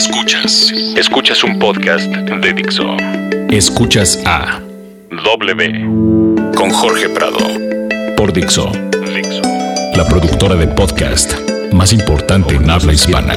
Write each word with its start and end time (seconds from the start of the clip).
Escuchas. 0.00 0.72
Escuchas 0.96 1.44
un 1.44 1.58
podcast 1.58 2.06
de 2.06 2.52
Dixo. 2.54 2.96
Escuchas 3.50 4.18
a 4.24 4.58
W 5.10 6.34
con 6.56 6.70
Jorge 6.70 7.10
Prado 7.10 7.36
por 8.16 8.32
Dixo, 8.32 8.72
Dixo. 9.14 9.42
la 9.96 10.06
productora 10.08 10.54
de 10.54 10.68
podcast 10.68 11.34
más 11.74 11.92
importante 11.92 12.54
en 12.54 12.70
habla 12.70 12.94
hispana. 12.94 13.34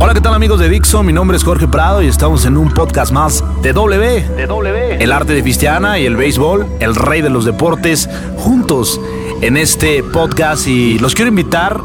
Hola, 0.00 0.14
¿qué 0.14 0.20
tal 0.20 0.34
amigos 0.34 0.58
de 0.58 0.68
Dixo? 0.68 1.04
Mi 1.04 1.12
nombre 1.12 1.36
es 1.36 1.44
Jorge 1.44 1.68
Prado 1.68 2.02
y 2.02 2.08
estamos 2.08 2.44
en 2.44 2.56
un 2.56 2.74
podcast 2.74 3.12
más 3.12 3.44
de 3.62 3.72
W. 3.72 4.20
De 4.36 4.46
W. 4.48 4.96
El 4.98 5.12
arte 5.12 5.32
de 5.34 5.42
Cristiana 5.42 6.00
y 6.00 6.06
el 6.06 6.16
béisbol, 6.16 6.66
el 6.80 6.96
rey 6.96 7.22
de 7.22 7.30
los 7.30 7.44
deportes, 7.44 8.10
juntos 8.36 9.00
en 9.42 9.56
este 9.56 10.02
podcast 10.02 10.66
y 10.66 10.98
los 10.98 11.14
quiero 11.14 11.28
invitar 11.28 11.80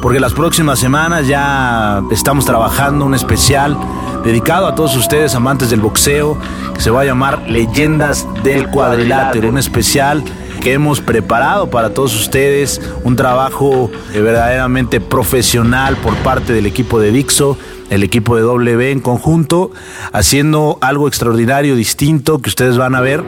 porque 0.00 0.20
las 0.20 0.32
próximas 0.32 0.78
semanas 0.78 1.26
ya 1.26 2.02
estamos 2.10 2.44
trabajando 2.44 3.04
un 3.04 3.14
especial 3.14 3.76
dedicado 4.24 4.66
a 4.66 4.74
todos 4.74 4.96
ustedes 4.96 5.34
amantes 5.34 5.70
del 5.70 5.80
boxeo 5.80 6.38
que 6.74 6.80
se 6.80 6.90
va 6.90 7.02
a 7.02 7.04
llamar 7.04 7.42
Leyendas 7.48 8.26
del 8.42 8.68
Cuadrilátero, 8.68 9.48
un 9.48 9.58
especial 9.58 10.22
que 10.62 10.72
hemos 10.72 11.00
preparado 11.00 11.70
para 11.70 11.92
todos 11.94 12.14
ustedes, 12.14 12.80
un 13.04 13.16
trabajo 13.16 13.90
verdaderamente 14.12 15.00
profesional 15.00 15.96
por 15.96 16.14
parte 16.16 16.52
del 16.52 16.66
equipo 16.66 17.00
de 17.00 17.12
Dixo, 17.12 17.58
el 17.90 18.02
equipo 18.02 18.36
de 18.36 18.42
W 18.42 18.90
en 18.90 19.00
conjunto, 19.00 19.70
haciendo 20.12 20.78
algo 20.80 21.08
extraordinario, 21.08 21.76
distinto, 21.76 22.40
que 22.40 22.50
ustedes 22.50 22.76
van 22.76 22.94
a 22.94 23.00
ver, 23.00 23.24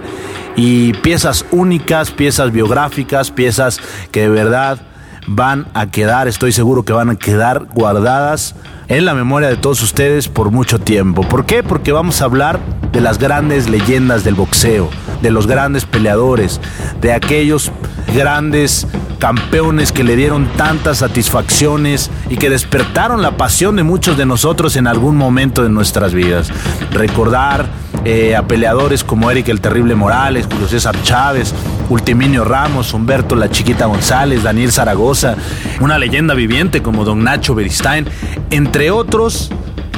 y 0.56 0.92
piezas 0.94 1.44
únicas, 1.50 2.10
piezas 2.10 2.52
biográficas, 2.52 3.30
piezas 3.30 3.80
que 4.10 4.22
de 4.22 4.28
verdad 4.28 4.91
van 5.26 5.66
a 5.74 5.86
quedar, 5.86 6.28
estoy 6.28 6.52
seguro 6.52 6.84
que 6.84 6.92
van 6.92 7.10
a 7.10 7.16
quedar 7.16 7.66
guardadas 7.72 8.54
en 8.88 9.04
la 9.04 9.14
memoria 9.14 9.48
de 9.48 9.56
todos 9.56 9.82
ustedes 9.82 10.28
por 10.28 10.50
mucho 10.50 10.78
tiempo. 10.78 11.22
¿Por 11.22 11.46
qué? 11.46 11.62
Porque 11.62 11.92
vamos 11.92 12.20
a 12.20 12.24
hablar 12.24 12.60
de 12.92 13.00
las 13.00 13.18
grandes 13.18 13.68
leyendas 13.68 14.24
del 14.24 14.34
boxeo, 14.34 14.90
de 15.22 15.30
los 15.30 15.46
grandes 15.46 15.86
peleadores, 15.86 16.60
de 17.00 17.12
aquellos 17.12 17.72
grandes 18.14 18.86
campeones 19.18 19.92
que 19.92 20.02
le 20.02 20.16
dieron 20.16 20.46
tantas 20.56 20.98
satisfacciones 20.98 22.10
y 22.28 22.36
que 22.36 22.50
despertaron 22.50 23.22
la 23.22 23.36
pasión 23.36 23.76
de 23.76 23.84
muchos 23.84 24.16
de 24.16 24.26
nosotros 24.26 24.76
en 24.76 24.88
algún 24.88 25.16
momento 25.16 25.62
de 25.62 25.68
nuestras 25.68 26.12
vidas. 26.12 26.50
Recordar 26.90 27.68
eh, 28.04 28.34
a 28.34 28.42
peleadores 28.42 29.04
como 29.04 29.30
Eric 29.30 29.48
el 29.48 29.60
Terrible 29.60 29.94
Morales, 29.94 30.48
Julio 30.50 30.66
César 30.66 31.00
Chávez, 31.04 31.54
Ultiminio 31.88 32.44
Ramos, 32.44 32.92
Humberto 32.94 33.36
La 33.36 33.48
Chiquita 33.48 33.86
González, 33.86 34.42
Daniel 34.42 34.72
Zaragoza, 34.72 35.36
una 35.80 35.98
leyenda 35.98 36.34
viviente 36.34 36.82
como 36.82 37.04
Don 37.04 37.22
Nacho 37.22 37.54
Beristain, 37.54 38.08
entre 38.50 38.90
otros 38.90 39.50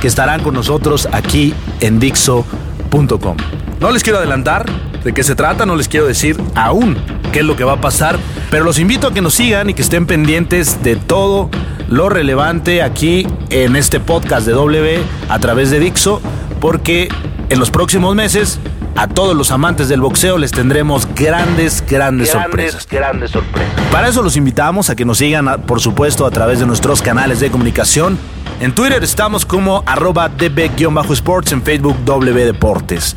que 0.03 0.09
estarán 0.09 0.43
con 0.43 0.53
nosotros 0.53 1.09
aquí 1.13 1.55
en 1.81 1.99
Dixo.com. 1.99 3.37
No 3.81 3.91
les 3.91 4.03
quiero 4.03 4.19
adelantar 4.19 4.67
de 5.05 5.13
qué 5.13 5.23
se 5.23 5.35
trata, 5.35 5.67
no 5.67 5.77
les 5.77 5.89
quiero 5.89 6.07
decir 6.07 6.41
aún 6.55 6.97
qué 7.33 7.41
es 7.41 7.45
lo 7.45 7.57
que 7.57 7.65
va 7.65 7.75
a 7.75 7.81
pasar, 7.81 8.19
pero 8.51 8.65
los 8.65 8.79
invito 8.79 9.09
a 9.09 9.15
que 9.15 9.21
nos 9.21 9.35
sigan 9.35 9.71
y 9.71 9.75
que 9.75 9.83
estén 9.83 10.07
pendientes 10.07 10.83
de 10.83 10.97
todo 10.97 11.51
lo 11.89 12.09
relevante 12.09 12.83
aquí 12.83 13.27
en 13.51 13.77
este 13.77 14.01
podcast 14.01 14.47
de 14.47 14.53
W 14.53 15.01
a 15.29 15.39
través 15.39 15.71
de 15.71 15.79
Dixo, 15.79 16.21
porque 16.61 17.09
en 17.51 17.59
los 17.59 17.71
próximos 17.71 18.15
meses 18.15 18.59
a 18.97 19.09
todos 19.09 19.37
los 19.37 19.51
amantes 19.51 19.89
del 19.89 20.01
boxeo 20.01 20.39
les 20.39 20.53
tendremos 20.53 21.07
grandes, 21.15 21.85
grandes, 21.87 22.31
sorpresas. 22.31 22.87
Grandes 22.89 23.33
sorpresas. 23.33 23.75
Para 23.91 24.09
eso 24.09 24.23
los 24.23 24.37
invitamos 24.37 24.89
a 24.89 24.97
que 24.97 25.05
nos 25.05 25.19
sigan, 25.19 25.63
por 25.67 25.81
supuesto, 25.81 26.27
a 26.27 26.31
través 26.31 26.61
de 26.61 26.67
nuestros 26.67 27.03
canales 27.03 27.41
de 27.41 27.51
comunicación. 27.51 28.19
En 28.61 28.73
Twitter 28.73 29.03
estamos 29.03 29.45
como 29.45 29.83
arroba 29.85 30.29
db-sports, 30.29 31.53
en 31.53 31.63
Facebook 31.63 31.97
W 32.05 32.45
Deportes. 32.45 33.17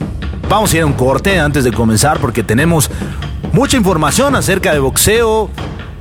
Vamos 0.50 0.72
a 0.72 0.78
ir 0.78 0.84
a 0.84 0.86
un 0.86 0.94
corte 0.94 1.40
antes 1.40 1.66
de 1.66 1.74
comenzar 1.74 2.20
porque 2.20 2.42
tenemos 2.42 2.90
mucha 3.52 3.76
información 3.76 4.34
acerca 4.34 4.72
de 4.72 4.80
boxeo, 4.80 5.50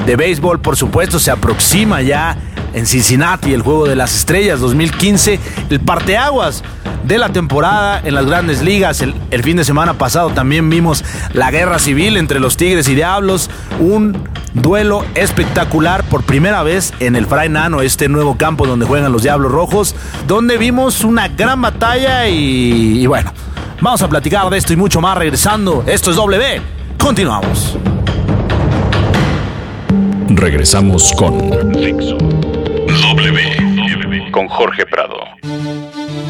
de 0.07 0.15
béisbol, 0.15 0.61
por 0.61 0.77
supuesto, 0.77 1.19
se 1.19 1.33
aproxima 1.33 2.01
ya 2.01 2.37
en 2.73 2.87
Cincinnati 2.87 3.53
el 3.53 3.63
Juego 3.63 3.87
de 3.87 3.97
las 3.97 4.15
Estrellas 4.15 4.61
2015, 4.61 5.41
el 5.71 5.81
parteaguas 5.81 6.63
de 7.03 7.19
la 7.19 7.31
temporada 7.31 8.01
en 8.05 8.15
las 8.15 8.27
grandes 8.27 8.63
ligas. 8.63 9.01
El, 9.01 9.43
fin 9.43 9.57
de 9.57 9.65
semana 9.65 9.95
pasado 9.95 10.31
también 10.31 10.71
vimos 10.71 11.05
la 11.33 11.51
guerra 11.51 11.81
civil 11.81 12.17
entre 12.17 12.39
los 12.39 12.57
Tigres 12.57 12.89
y 12.89 12.95
Diablos, 12.95 13.51
un 13.81 14.17
duelo 14.55 15.05
espectacular 15.17 16.05
por 16.05 16.23
primera 16.23 16.63
vez 16.63 16.95
en 17.01 17.17
el 17.17 17.27
Fray 17.27 17.49
Nano, 17.49 17.81
este 17.83 18.09
nuevo 18.09 18.37
campo 18.37 18.65
donde 18.65 18.87
juegan 18.87 19.11
los 19.11 19.25
Diablos 19.25 19.51
Rojos, 19.51 19.97
donde 20.29 20.57
vimos 20.57 21.03
una 21.03 21.27
gran 21.27 21.61
batalla 21.61 22.29
y, 22.29 23.03
y 23.03 23.07
bueno, 23.07 23.33
vamos 23.81 24.03
a 24.03 24.09
platicar 24.09 24.51
de 24.51 24.59
esto 24.59 24.73
y 24.73 24.77
mucho 24.77 25.01
más 25.01 25.17
regresando. 25.17 25.85
Esto 25.87 26.11
es 26.11 26.17
W. 26.17 26.61
Continuamos. 26.99 27.77
Regresamos 30.29 31.13
con. 31.13 31.51
W 31.51 32.17
con 34.31 34.49
Jorge 34.49 34.85
Prado. 34.87 35.17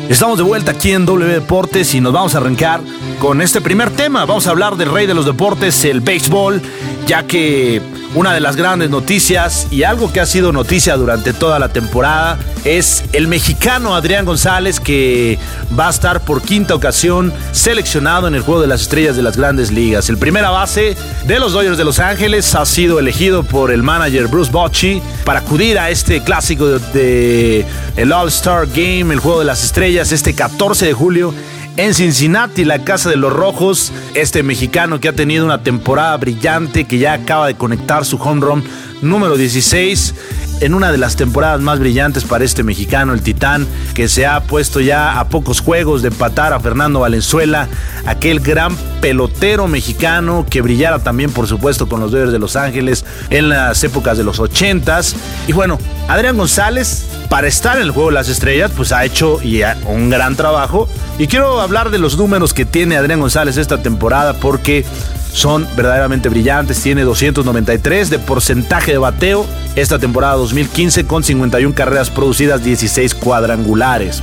Estamos 0.09 0.39
de 0.39 0.45
vuelta 0.45 0.71
aquí 0.71 0.93
en 0.93 1.05
W 1.05 1.33
Deportes 1.33 1.95
y 1.95 2.01
nos 2.01 2.13
vamos 2.13 2.35
a 2.35 2.39
arrancar 2.39 2.81
con 3.19 3.43
este 3.43 3.61
primer 3.61 3.91
tema. 3.91 4.25
Vamos 4.25 4.47
a 4.47 4.51
hablar 4.51 4.77
del 4.77 4.93
rey 4.93 5.07
de 5.07 5.15
los 5.15 5.27
deportes, 5.27 5.85
el 5.85 6.01
béisbol, 6.01 6.63
ya 7.07 7.23
que 7.23 7.81
una 8.15 8.33
de 8.33 8.41
las 8.41 8.57
grandes 8.57 8.91
noticias 8.91 9.69
y 9.71 9.85
algo 9.85 10.13
que 10.13 10.21
ha 10.21 10.27
sido 10.27 10.53
noticia 10.53 10.97
durante 10.97 11.33
toda 11.33 11.59
la 11.59 11.69
temporada 11.69 12.39
es 12.65 13.05
el 13.13 13.29
mexicano 13.29 13.95
Adrián 13.95 14.25
González 14.25 14.81
que 14.81 15.39
va 15.79 15.87
a 15.87 15.91
estar 15.91 16.21
por 16.23 16.43
quinta 16.43 16.75
ocasión 16.75 17.33
seleccionado 17.53 18.27
en 18.27 18.35
el 18.35 18.43
Juego 18.43 18.61
de 18.61 18.67
las 18.67 18.83
Estrellas 18.83 19.17
de 19.17 19.23
las 19.23 19.37
Grandes 19.37 19.71
Ligas. 19.71 20.09
El 20.09 20.19
primera 20.19 20.51
base 20.51 20.97
de 21.27 21.39
los 21.39 21.53
Dodgers 21.53 21.79
de 21.79 21.85
Los 21.85 22.01
Ángeles 22.01 22.55
ha 22.55 22.67
sido 22.67 22.99
elegido 22.99 23.45
por 23.45 23.71
el 23.71 23.83
manager 23.83 24.27
Bruce 24.27 24.51
Bochy 24.51 25.01
para 25.25 25.41
acudir 25.41 25.79
a 25.79 25.91
este 25.91 26.23
clásico 26.23 26.67
de, 26.67 26.79
de 26.93 27.67
el 27.97 28.13
All-Star 28.13 28.67
Game, 28.67 29.15
el 29.15 29.21
Juego 29.21 29.41
de 29.41 29.45
las 29.45 29.63
Estrellas, 29.63 30.11
este 30.11 30.35
14 30.35 30.87
de 30.87 30.93
julio 30.93 31.35
en 31.77 31.95
Cincinnati, 31.95 32.65
la 32.65 32.85
casa 32.85 33.11
de 33.11 33.17
los 33.17 33.33
rojos, 33.33 33.93
este 34.15 34.43
mexicano 34.43 35.01
que 35.01 35.09
ha 35.09 35.13
tenido 35.13 35.45
una 35.45 35.63
temporada 35.63 36.17
brillante, 36.17 36.85
que 36.85 36.99
ya 36.99 37.13
acaba 37.13 37.47
de 37.47 37.55
conectar 37.55 38.05
su 38.05 38.17
home 38.17 38.41
run 38.41 38.65
número 39.03 39.37
16 39.37 40.15
en 40.61 40.75
una 40.75 40.91
de 40.91 40.97
las 40.97 41.17
temporadas 41.17 41.61
más 41.61 41.79
brillantes 41.79 42.25
para 42.25 42.45
este 42.45 42.63
mexicano, 42.63 43.13
el 43.13 43.21
Titán, 43.21 43.67
que 43.95 44.09
se 44.09 44.25
ha 44.25 44.43
puesto 44.45 44.81
ya 44.81 45.21
a 45.21 45.29
pocos 45.29 45.61
juegos 45.61 46.01
de 46.01 46.09
empatar 46.09 46.53
a 46.55 46.61
Fernando 46.61 47.01
Valenzuela, 47.01 47.69
aquel 48.07 48.41
gran 48.41 48.75
pelotero 49.03 49.69
mexicano 49.69 50.47
que 50.49 50.63
brillara 50.63 51.01
también, 51.01 51.31
por 51.31 51.47
supuesto, 51.47 51.89
con 51.89 52.01
los 52.01 52.11
Dodgers 52.11 52.33
de 52.33 52.39
Los 52.39 52.57
Ángeles 52.57 53.05
en 53.29 53.51
las 53.51 53.85
épocas 53.85 54.17
de 54.17 54.25
los 54.25 54.41
80s. 54.41 55.15
Y 55.47 55.53
bueno, 55.53 55.79
Adrián 56.09 56.39
González, 56.39 57.07
para 57.29 57.49
estar 57.49 57.77
en 57.77 57.83
el 57.83 57.91
juego 57.91 58.09
de 58.09 58.15
las 58.15 58.29
estrellas, 58.29 58.71
pues 58.75 58.93
ha 58.93 59.05
hecho 59.05 59.39
un 59.87 60.09
gran 60.09 60.37
trabajo. 60.37 60.89
Y 61.19 61.29
quiero 61.29 61.63
hablar 61.63 61.91
de 61.91 61.99
los 61.99 62.19
números 62.19 62.53
que 62.53 62.67
tiene 62.67 62.97
Adrián 62.97 63.21
González 63.21 63.57
esta 63.57 63.83
temporada 63.83 64.35
porque 64.35 64.85
son 65.33 65.67
verdaderamente 65.75 66.29
brillantes. 66.29 66.83
Tiene 66.83 67.05
293 67.05 68.11
de 68.11 68.19
porcentaje 68.19 68.93
de 68.93 68.99
bateo 68.99 69.47
esta 69.77 69.99
temporada 69.99 70.35
2015 70.35 71.07
con 71.07 71.25
51 71.25 71.75
carreras 71.75 72.11
producidas, 72.11 72.63
16 72.63 73.15
cuadrangulares. 73.15 74.23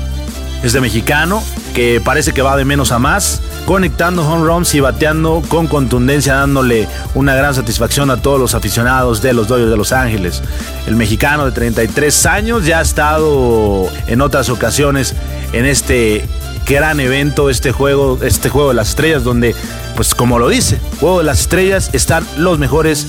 Este 0.62 0.80
mexicano 0.82 1.44
que 1.74 2.00
parece 2.00 2.32
que 2.32 2.44
va 2.44 2.56
de 2.56 2.64
menos 2.64 2.92
a 2.92 3.00
más, 3.00 3.42
conectando 3.66 4.22
home 4.28 4.46
runs 4.46 4.74
y 4.76 4.80
bateando 4.80 5.42
con 5.50 5.68
contundencia, 5.68 6.36
dándole 6.36 6.88
una 7.16 7.36
gran 7.36 7.56
satisfacción 7.56 8.12
a 8.12 8.18
todos 8.18 8.40
los 8.40 8.54
aficionados 8.54 9.22
de 9.22 9.34
los 9.34 9.48
Dodgers 9.48 9.72
de 9.72 9.78
Los 9.78 9.92
Ángeles. 9.92 10.44
El 10.86 10.96
mexicano 10.96 11.46
de 11.46 11.52
33 11.52 12.26
años 12.28 12.66
ya 12.66 12.80
ha 12.80 12.82
estado 12.84 13.88
en 14.06 14.22
otras 14.22 14.50
ocasiones 14.50 15.16
en 15.52 15.66
este 15.66 16.28
gran 16.68 17.00
evento, 17.00 17.50
este 17.50 17.72
juego, 17.72 18.20
este 18.22 18.50
juego 18.50 18.70
de 18.70 18.76
las 18.76 18.90
estrellas, 18.90 19.24
donde, 19.24 19.56
pues 19.96 20.16
como 20.16 20.40
lo 20.40 20.50
dice, 20.50 20.80
juego 21.00 21.20
de 21.20 21.26
las 21.26 21.42
estrellas 21.42 21.90
están 21.94 22.26
los 22.38 22.60
mejores 22.60 23.08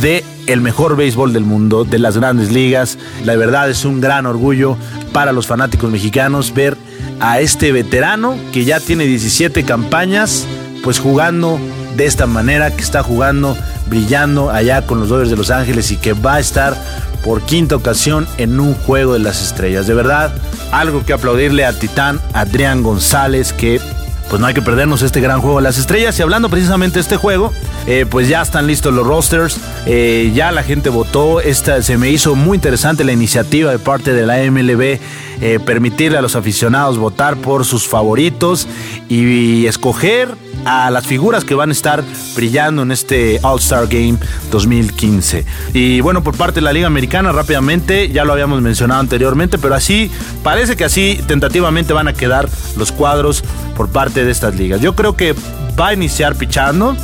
de 0.00 0.24
el 0.46 0.60
mejor 0.60 0.96
béisbol 0.96 1.32
del 1.32 1.44
mundo, 1.44 1.84
de 1.84 1.98
las 1.98 2.16
grandes 2.16 2.50
ligas. 2.50 2.98
La 3.24 3.36
verdad 3.36 3.70
es 3.70 3.84
un 3.84 4.00
gran 4.00 4.26
orgullo 4.26 4.76
para 5.12 5.32
los 5.32 5.46
fanáticos 5.46 5.90
mexicanos 5.90 6.52
ver 6.54 6.76
a 7.20 7.40
este 7.40 7.72
veterano 7.72 8.36
que 8.52 8.64
ya 8.64 8.80
tiene 8.80 9.04
17 9.04 9.64
campañas, 9.64 10.46
pues 10.82 10.98
jugando 10.98 11.60
de 11.96 12.06
esta 12.06 12.26
manera, 12.26 12.74
que 12.74 12.82
está 12.82 13.02
jugando, 13.02 13.56
brillando 13.86 14.50
allá 14.50 14.86
con 14.86 14.98
los 15.00 15.08
Dodgers 15.08 15.30
de 15.30 15.36
Los 15.36 15.50
Ángeles 15.50 15.90
y 15.90 15.96
que 15.96 16.14
va 16.14 16.36
a 16.36 16.40
estar 16.40 16.76
por 17.24 17.42
quinta 17.42 17.76
ocasión 17.76 18.26
en 18.38 18.60
un 18.60 18.74
juego 18.74 19.14
de 19.14 19.20
las 19.20 19.42
estrellas. 19.42 19.86
De 19.86 19.94
verdad, 19.94 20.32
algo 20.70 21.04
que 21.04 21.12
aplaudirle 21.12 21.64
a 21.64 21.72
Titán 21.72 22.20
Adrián 22.32 22.82
González, 22.82 23.52
que 23.52 23.80
pues 24.28 24.40
no 24.40 24.46
hay 24.46 24.54
que 24.54 24.62
perdernos 24.62 25.02
este 25.02 25.20
gran 25.20 25.40
juego 25.40 25.58
de 25.58 25.62
las 25.62 25.78
estrellas. 25.78 26.18
Y 26.18 26.22
hablando 26.22 26.48
precisamente 26.48 26.94
de 26.94 27.00
este 27.00 27.16
juego, 27.16 27.52
eh, 27.86 28.06
pues 28.08 28.28
ya 28.28 28.42
están 28.42 28.66
listos 28.66 28.94
los 28.94 29.06
rosters, 29.06 29.58
eh, 29.86 30.32
ya 30.34 30.52
la 30.52 30.62
gente 30.62 30.88
votó, 30.88 31.40
esta, 31.40 31.82
se 31.82 31.98
me 31.98 32.10
hizo 32.10 32.34
muy 32.34 32.56
interesante 32.56 33.04
la 33.04 33.12
iniciativa 33.12 33.70
de 33.70 33.78
parte 33.78 34.12
de 34.12 34.26
la 34.26 34.38
MLB, 34.38 35.00
eh, 35.40 35.58
permitirle 35.64 36.18
a 36.18 36.22
los 36.22 36.36
aficionados 36.36 36.98
votar 36.98 37.36
por 37.36 37.64
sus 37.64 37.88
favoritos 37.88 38.68
y 39.08 39.66
escoger 39.66 40.36
a 40.64 40.90
las 40.90 41.06
figuras 41.06 41.44
que 41.44 41.54
van 41.54 41.70
a 41.70 41.72
estar 41.72 42.04
brillando 42.36 42.82
en 42.82 42.92
este 42.92 43.40
All-Star 43.42 43.88
Game 43.88 44.18
2015. 44.50 45.44
Y 45.74 46.00
bueno, 46.00 46.22
por 46.22 46.36
parte 46.36 46.56
de 46.56 46.62
la 46.62 46.72
Liga 46.72 46.86
Americana, 46.86 47.32
rápidamente, 47.32 48.08
ya 48.10 48.24
lo 48.24 48.32
habíamos 48.32 48.62
mencionado 48.62 49.00
anteriormente, 49.00 49.58
pero 49.58 49.74
así, 49.74 50.10
parece 50.42 50.76
que 50.76 50.84
así 50.84 51.18
tentativamente 51.26 51.92
van 51.92 52.08
a 52.08 52.12
quedar 52.12 52.48
los 52.76 52.92
cuadros 52.92 53.42
por 53.72 53.88
parte 53.88 54.24
de 54.24 54.30
estas 54.30 54.54
ligas. 54.54 54.80
Yo 54.80 54.94
creo 54.94 55.16
que 55.16 55.34
va 55.78 55.88
a 55.88 55.94
iniciar 55.94 56.34
pichando 56.36 56.96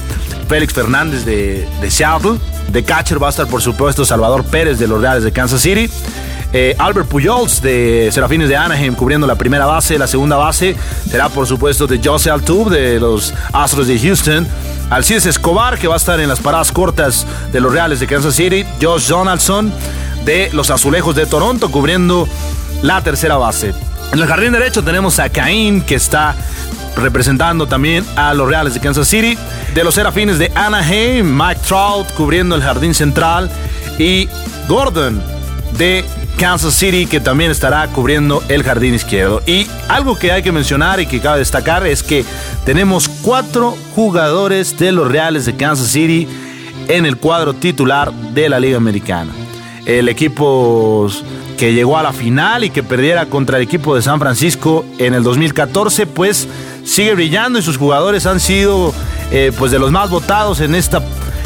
Félix 0.48 0.72
Fernández 0.72 1.24
de, 1.24 1.66
Seattle. 1.90 2.38
De 2.72 2.82
catcher 2.84 3.22
va 3.22 3.28
a 3.28 3.30
estar, 3.30 3.46
por 3.46 3.62
supuesto, 3.62 4.04
Salvador 4.04 4.44
Pérez 4.44 4.78
de 4.78 4.86
los 4.86 5.00
Reales 5.00 5.24
de 5.24 5.32
Kansas 5.32 5.60
City. 5.60 5.90
Eh, 6.54 6.74
Albert 6.78 7.08
Pujols 7.08 7.60
de 7.60 8.08
Serafines 8.10 8.48
de 8.48 8.56
Anaheim 8.56 8.94
cubriendo 8.94 9.26
la 9.26 9.34
primera 9.34 9.66
base. 9.66 9.98
La 9.98 10.06
segunda 10.06 10.36
base 10.36 10.76
será, 11.08 11.28
por 11.28 11.46
supuesto, 11.46 11.86
de 11.86 12.00
Jose 12.02 12.30
Altuve 12.30 12.78
de 12.78 13.00
los 13.00 13.34
Astros 13.52 13.86
de 13.86 13.98
Houston. 13.98 14.46
Alcides 14.90 15.26
Escobar, 15.26 15.78
que 15.78 15.88
va 15.88 15.94
a 15.94 15.98
estar 15.98 16.18
en 16.20 16.28
las 16.28 16.40
paradas 16.40 16.72
cortas 16.72 17.26
de 17.52 17.60
los 17.60 17.72
Reales 17.72 18.00
de 18.00 18.06
Kansas 18.06 18.34
City. 18.34 18.64
Josh 18.80 19.08
Donaldson 19.08 19.72
de 20.24 20.48
los 20.52 20.70
Azulejos 20.70 21.14
de 21.14 21.26
Toronto 21.26 21.70
cubriendo 21.70 22.26
la 22.82 23.02
tercera 23.02 23.36
base. 23.36 23.74
En 24.12 24.20
el 24.20 24.26
jardín 24.26 24.52
derecho 24.52 24.82
tenemos 24.82 25.18
a 25.18 25.28
Caín, 25.28 25.82
que 25.82 25.94
está 25.94 26.34
representando 26.96 27.66
también 27.66 28.04
a 28.16 28.32
los 28.34 28.48
Reales 28.48 28.74
de 28.74 28.80
Kansas 28.80 29.06
City. 29.06 29.36
De 29.74 29.84
los 29.84 29.94
Serafines 29.94 30.38
de 30.38 30.50
Anaheim, 30.54 31.26
Mike 31.26 31.60
Trout 31.66 32.10
cubriendo 32.12 32.54
el 32.54 32.62
jardín 32.62 32.94
central. 32.94 33.50
Y 33.98 34.28
Gordon 34.66 35.22
de 35.76 36.04
Kansas 36.38 36.74
City, 36.74 37.06
que 37.06 37.20
también 37.20 37.50
estará 37.50 37.86
cubriendo 37.88 38.42
el 38.48 38.62
jardín 38.62 38.94
izquierdo. 38.94 39.42
Y 39.46 39.66
algo 39.88 40.16
que 40.16 40.32
hay 40.32 40.42
que 40.42 40.52
mencionar 40.52 41.00
y 41.00 41.06
que 41.06 41.20
cabe 41.20 41.40
destacar 41.40 41.86
es 41.86 42.02
que 42.02 42.24
tenemos 42.64 43.08
cuatro 43.08 43.76
jugadores 43.94 44.78
de 44.78 44.92
los 44.92 45.10
Reales 45.10 45.44
de 45.44 45.56
Kansas 45.56 45.88
City 45.88 46.26
en 46.88 47.04
el 47.04 47.18
cuadro 47.18 47.54
titular 47.54 48.12
de 48.12 48.48
la 48.48 48.58
Liga 48.58 48.78
Americana. 48.78 49.32
El 49.88 50.08
equipo 50.10 51.08
que 51.56 51.72
llegó 51.72 51.96
a 51.96 52.02
la 52.02 52.12
final 52.12 52.62
y 52.62 52.70
que 52.70 52.82
perdiera 52.82 53.26
contra 53.26 53.56
el 53.56 53.64
equipo 53.64 53.96
de 53.96 54.02
San 54.02 54.20
Francisco 54.20 54.84
en 54.98 55.14
el 55.14 55.22
2014, 55.22 56.06
pues 56.06 56.46
sigue 56.84 57.14
brillando 57.14 57.58
y 57.58 57.62
sus 57.62 57.78
jugadores 57.78 58.26
han 58.26 58.38
sido 58.38 58.92
eh, 59.32 59.50
pues 59.58 59.72
de 59.72 59.78
los 59.78 59.90
más 59.90 60.10
votados 60.10 60.60
en 60.60 60.74
esta 60.74 61.02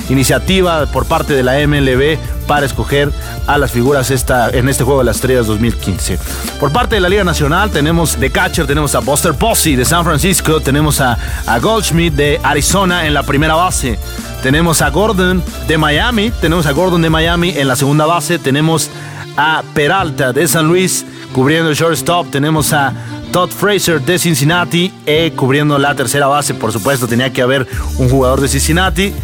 iniciativa 0.09 0.87
por 0.87 1.07
parte 1.07 1.35
de 1.35 1.43
la 1.43 1.55
MLB 1.67 2.19
para 2.47 2.67
escoger 2.67 3.11
a 3.47 3.59
las 3.59 3.71
figuras 3.71 4.11
esta, 4.11 4.51
en 4.51 4.69
este 4.69 4.85
juego 4.85 5.01
de 5.01 5.07
las 5.07 5.17
estrellas 5.17 5.47
2015. 5.47 6.19
Por 6.61 6.73
parte 6.73 6.97
de 6.97 7.01
la 7.01 7.09
Liga 7.09 7.25
Nacional 7.25 7.71
tenemos 7.71 8.19
de 8.19 8.31
catcher, 8.31 8.67
tenemos 8.67 8.95
a 8.95 9.01
Buster 9.01 9.35
Posey 9.35 9.77
de 9.77 9.85
San 9.85 10.05
Francisco, 10.05 10.61
tenemos 10.61 11.01
a, 11.01 11.19
Goldschmidt 11.61 12.15
de 12.15 12.41
Arizona 12.43 13.07
en 13.07 13.15
la 13.15 13.23
primera 13.23 13.55
base, 13.55 13.99
tenemos 14.43 14.83
a 14.83 14.91
Gordon 14.91 15.43
de 15.69 15.79
Miami, 15.79 16.31
tenemos 16.41 16.67
a 16.67 16.73
Gordon 16.73 17.03
de 17.03 17.11
Miami 17.11 17.51
en 17.57 17.69
la 17.69 17.77
segunda 17.77 18.07
base, 18.07 18.39
tenemos 18.39 18.91
a 19.37 19.63
Peralta 19.75 20.33
de 20.33 20.47
San 20.49 20.67
Luis 20.67 21.07
cubriendo 21.33 21.71
el 21.71 21.77
shortstop, 21.77 22.31
tenemos 22.31 22.73
a 22.73 22.93
Todd 23.33 23.51
Fraser 23.51 24.03
de 24.03 24.19
Cincinnati 24.19 24.93
eh, 25.07 25.33
cubriendo 25.35 25.79
la 25.79 25.95
tercera 25.95 26.27
base, 26.27 26.53
por 26.53 26.73
supuesto 26.73 27.07
tenía 27.07 27.33
que 27.33 27.41
haber 27.41 27.67
un 27.97 28.11
jugador 28.11 28.41
de 28.41 28.49
Cincinnati 28.49 29.15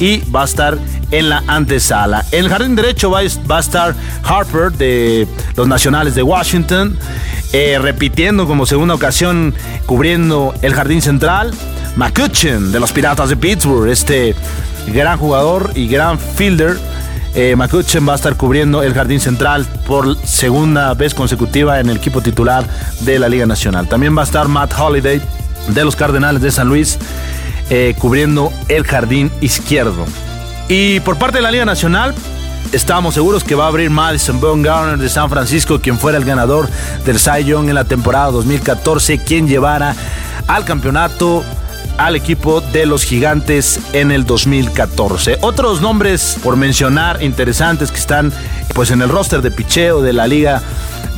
y 0.00 0.18
va 0.30 0.42
a 0.42 0.44
estar 0.44 0.78
en 1.10 1.28
la 1.28 1.42
antesala. 1.46 2.24
En 2.32 2.44
el 2.44 2.50
jardín 2.50 2.76
derecho 2.76 3.10
va, 3.10 3.20
a 3.20 3.60
estar 3.60 3.94
Harper 4.24 4.72
de 4.72 5.26
los 5.56 5.68
Nacionales 5.68 6.14
de 6.14 6.22
Washington, 6.22 6.98
eh, 7.52 7.78
repitiendo 7.80 8.46
como 8.46 8.66
segunda 8.66 8.94
ocasión 8.94 9.54
cubriendo 9.86 10.54
el 10.62 10.74
jardín 10.74 11.02
central. 11.02 11.52
McCutcheon 11.96 12.72
de 12.72 12.80
los 12.80 12.92
Piratas 12.92 13.30
de 13.30 13.36
Pittsburgh, 13.36 13.88
este 13.88 14.34
gran 14.88 15.18
jugador 15.18 15.72
y 15.74 15.88
gran 15.88 16.18
fielder. 16.18 16.78
Eh, 17.34 17.54
McCutcheon 17.54 18.08
va 18.08 18.12
a 18.14 18.16
estar 18.16 18.36
cubriendo 18.36 18.82
el 18.82 18.94
jardín 18.94 19.20
central 19.20 19.66
por 19.86 20.16
segunda 20.26 20.94
vez 20.94 21.14
consecutiva 21.14 21.80
en 21.80 21.90
el 21.90 21.98
equipo 21.98 22.22
titular 22.22 22.66
de 23.00 23.18
la 23.18 23.28
Liga 23.28 23.46
Nacional. 23.46 23.88
También 23.88 24.16
va 24.16 24.22
a 24.22 24.24
estar 24.24 24.48
Matt 24.48 24.72
Holiday 24.78 25.20
de 25.68 25.84
los 25.84 25.96
Cardenales 25.96 26.40
de 26.42 26.50
San 26.50 26.68
Luis 26.68 26.98
eh, 27.70 27.94
cubriendo 27.98 28.52
el 28.68 28.84
jardín 28.84 29.30
izquierdo. 29.40 30.04
Y 30.68 31.00
por 31.00 31.16
parte 31.16 31.38
de 31.38 31.42
la 31.42 31.50
Liga 31.50 31.64
Nacional, 31.64 32.14
estábamos 32.72 33.14
seguros 33.14 33.44
que 33.44 33.54
va 33.54 33.64
a 33.64 33.68
abrir 33.68 33.90
Madison 33.90 34.40
Bumgarner 34.40 34.98
de 34.98 35.08
San 35.08 35.30
Francisco, 35.30 35.80
quien 35.80 35.98
fuera 35.98 36.18
el 36.18 36.24
ganador 36.24 36.68
del 37.04 37.18
Cy 37.18 37.44
Young 37.44 37.68
en 37.68 37.74
la 37.74 37.84
temporada 37.84 38.30
2014, 38.30 39.18
quien 39.18 39.48
llevara 39.48 39.94
al 40.46 40.64
campeonato 40.64 41.44
al 41.98 42.16
equipo 42.16 42.60
de 42.60 42.86
los 42.86 43.04
gigantes 43.04 43.80
en 43.92 44.10
el 44.10 44.26
2014. 44.26 45.38
Otros 45.40 45.80
nombres 45.80 46.36
por 46.42 46.56
mencionar 46.56 47.22
interesantes 47.22 47.90
que 47.90 47.98
están 47.98 48.32
pues 48.74 48.90
en 48.90 49.00
el 49.00 49.08
roster 49.08 49.40
de 49.40 49.50
picheo 49.50 50.02
de 50.02 50.12
la 50.12 50.26
liga 50.26 50.62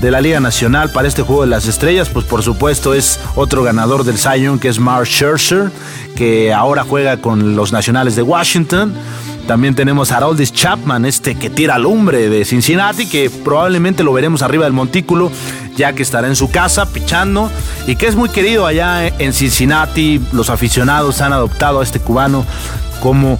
de 0.00 0.10
la 0.10 0.20
Liga 0.20 0.40
Nacional 0.40 0.90
para 0.90 1.08
este 1.08 1.22
juego 1.22 1.42
de 1.42 1.48
las 1.48 1.66
estrellas, 1.66 2.08
pues 2.08 2.25
por 2.25 2.42
supuesto 2.42 2.94
es 2.94 3.19
otro 3.34 3.62
ganador 3.62 4.04
del 4.04 4.16
Zion 4.16 4.58
que 4.58 4.69
es 4.69 4.78
Mark 4.78 5.06
Scherzer, 5.06 5.70
que 6.14 6.52
ahora 6.52 6.84
juega 6.84 7.16
con 7.16 7.56
los 7.56 7.72
Nacionales 7.72 8.14
de 8.14 8.22
Washington. 8.22 8.94
También 9.46 9.75
tenemos 9.75 10.12
a 10.12 10.19
Haroldis 10.19 10.52
Chapman, 10.52 11.06
este 11.06 11.34
que 11.34 11.48
tira 11.48 11.78
lumbre 11.78 12.28
de 12.28 12.44
Cincinnati, 12.44 13.06
que 13.06 13.30
probablemente 13.30 14.04
lo 14.04 14.12
veremos 14.12 14.42
arriba 14.42 14.64
del 14.64 14.75
montículo, 14.75 15.32
ya 15.75 15.94
que 15.94 16.02
estará 16.02 16.28
en 16.28 16.36
su 16.36 16.50
casa 16.50 16.84
pichando 16.92 17.50
y 17.86 17.96
que 17.96 18.08
es 18.08 18.14
muy 18.14 18.28
querido 18.28 18.66
allá 18.66 19.06
en 19.06 19.32
Cincinnati. 19.32 20.20
Los 20.32 20.50
aficionados 20.50 21.22
han 21.22 21.32
adoptado 21.32 21.80
a 21.80 21.82
este 21.82 21.98
cubano 21.98 22.44
como 23.00 23.38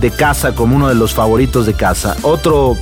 de 0.00 0.10
casa, 0.10 0.54
como 0.54 0.74
uno 0.74 0.88
de 0.88 0.94
los 0.94 1.12
favoritos 1.12 1.66
de 1.66 1.74
casa. 1.74 2.16
Otro 2.22 2.76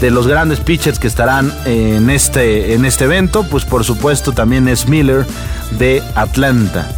de 0.00 0.10
los 0.10 0.26
grandes 0.26 0.60
pitchers 0.60 0.98
que 0.98 1.06
estarán 1.06 1.52
en 1.64 2.10
este, 2.10 2.74
en 2.74 2.84
este 2.84 3.04
evento, 3.04 3.44
pues 3.44 3.64
por 3.64 3.84
supuesto 3.84 4.32
también 4.32 4.68
es 4.68 4.88
Miller 4.88 5.26
de 5.78 6.02
Atlanta. 6.14 6.88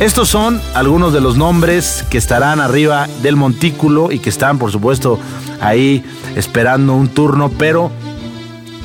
Estos 0.00 0.28
son 0.28 0.60
algunos 0.74 1.12
de 1.12 1.20
los 1.20 1.36
nombres 1.36 2.04
que 2.10 2.18
estarán 2.18 2.60
arriba 2.60 3.06
del 3.22 3.36
montículo 3.36 4.10
y 4.10 4.18
que 4.18 4.30
están, 4.30 4.58
por 4.58 4.72
supuesto, 4.72 5.18
ahí 5.60 6.04
esperando 6.34 6.94
un 6.94 7.08
turno, 7.08 7.50
pero 7.50 7.90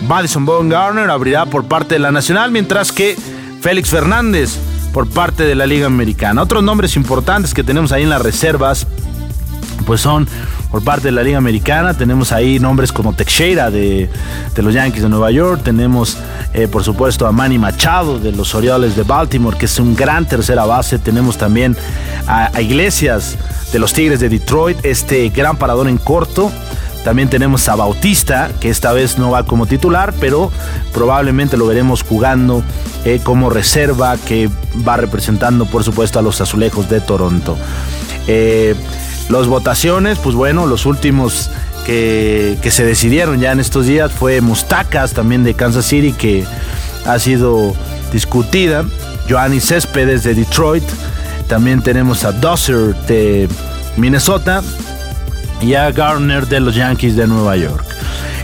Madison 0.07 0.69
Garner 0.69 1.09
abrirá 1.09 1.45
por 1.45 1.65
parte 1.65 1.95
de 1.95 1.99
la 1.99 2.11
Nacional, 2.11 2.51
mientras 2.51 2.91
que 2.91 3.15
Félix 3.61 3.89
Fernández 3.89 4.57
por 4.93 5.09
parte 5.09 5.43
de 5.43 5.55
la 5.55 5.65
Liga 5.65 5.87
Americana. 5.87 6.41
Otros 6.41 6.63
nombres 6.63 6.95
importantes 6.95 7.53
que 7.53 7.63
tenemos 7.63 7.91
ahí 7.91 8.03
en 8.03 8.09
las 8.09 8.21
reservas, 8.21 8.87
pues 9.87 10.01
son 10.01 10.27
por 10.69 10.83
parte 10.83 11.07
de 11.07 11.13
la 11.13 11.23
Liga 11.23 11.37
Americana. 11.37 11.93
Tenemos 11.93 12.33
ahí 12.33 12.59
nombres 12.59 12.91
como 12.91 13.13
Teixeira 13.13 13.71
de, 13.71 14.09
los 14.57 14.73
Yankees 14.73 15.01
de 15.01 15.09
Nueva 15.09 15.31
York. 15.31 15.61
Tenemos, 15.63 16.17
eh, 16.53 16.67
por 16.67 16.83
supuesto, 16.83 17.25
a 17.25 17.31
Manny 17.31 17.57
Machado 17.57 18.19
de 18.19 18.33
los 18.33 18.53
Orioles 18.53 18.97
de 18.97 19.03
Baltimore, 19.03 19.57
que 19.57 19.65
es 19.65 19.79
un 19.79 19.95
gran 19.95 20.27
tercera 20.27 20.65
base. 20.65 20.99
Tenemos 20.99 21.37
también 21.37 21.75
a, 22.27 22.61
Iglesias 22.61 23.37
de 23.71 23.79
los 23.79 23.93
Tigres 23.93 24.19
de 24.19 24.27
Detroit, 24.27 24.77
este 24.83 25.29
gran 25.29 25.55
parador 25.55 25.87
en 25.87 25.97
corto. 25.97 26.51
También 27.05 27.29
tenemos 27.29 27.69
a 27.69 27.75
Bautista, 27.75 28.51
que 28.59 28.69
esta 28.69 28.91
vez 28.91 29.17
no 29.17 29.31
va 29.31 29.43
como 29.43 29.67
titular, 29.67 30.13
pero 30.19 30.51
probablemente 30.91 31.55
lo 31.55 31.65
veremos 31.65 32.03
jugando 32.03 32.61
eh, 33.05 33.21
como 33.23 33.49
reserva, 33.49 34.17
que 34.17 34.49
va 34.85 34.97
representando, 34.97 35.65
por 35.65 35.85
supuesto, 35.85 36.19
a 36.19 36.21
los 36.21 36.41
azulejos 36.41 36.89
de 36.89 36.99
Toronto. 36.99 37.57
Eh, 38.27 38.75
las 39.29 39.47
votaciones, 39.47 40.19
pues 40.19 40.35
bueno, 40.35 40.65
los 40.67 40.85
últimos 40.85 41.49
que, 41.85 42.57
se 42.69 42.83
decidieron 42.83 43.39
ya 43.39 43.51
en 43.51 43.59
estos 43.59 43.85
días 43.85 44.11
fue 44.11 44.41
Mustacas, 44.41 45.13
también 45.13 45.43
de 45.43 45.53
Kansas 45.53 45.85
City, 45.85 46.11
que 46.13 46.45
ha 47.05 47.17
sido 47.19 47.73
discutida. 48.11 48.85
Joanny 49.29 49.59
Céspedes 49.59 50.23
de 50.23 50.35
Detroit. 50.35 50.83
También 51.47 51.81
tenemos 51.81 52.23
a 52.23 52.31
Dosser 52.31 52.95
de 53.07 53.47
Minnesota 53.95 54.61
y 55.61 55.73
a 55.73 55.91
Garner 55.91 56.47
de 56.47 56.59
los 56.59 56.75
Yankees 56.75 57.15
de 57.15 57.27
Nueva 57.27 57.55
York. 57.55 57.85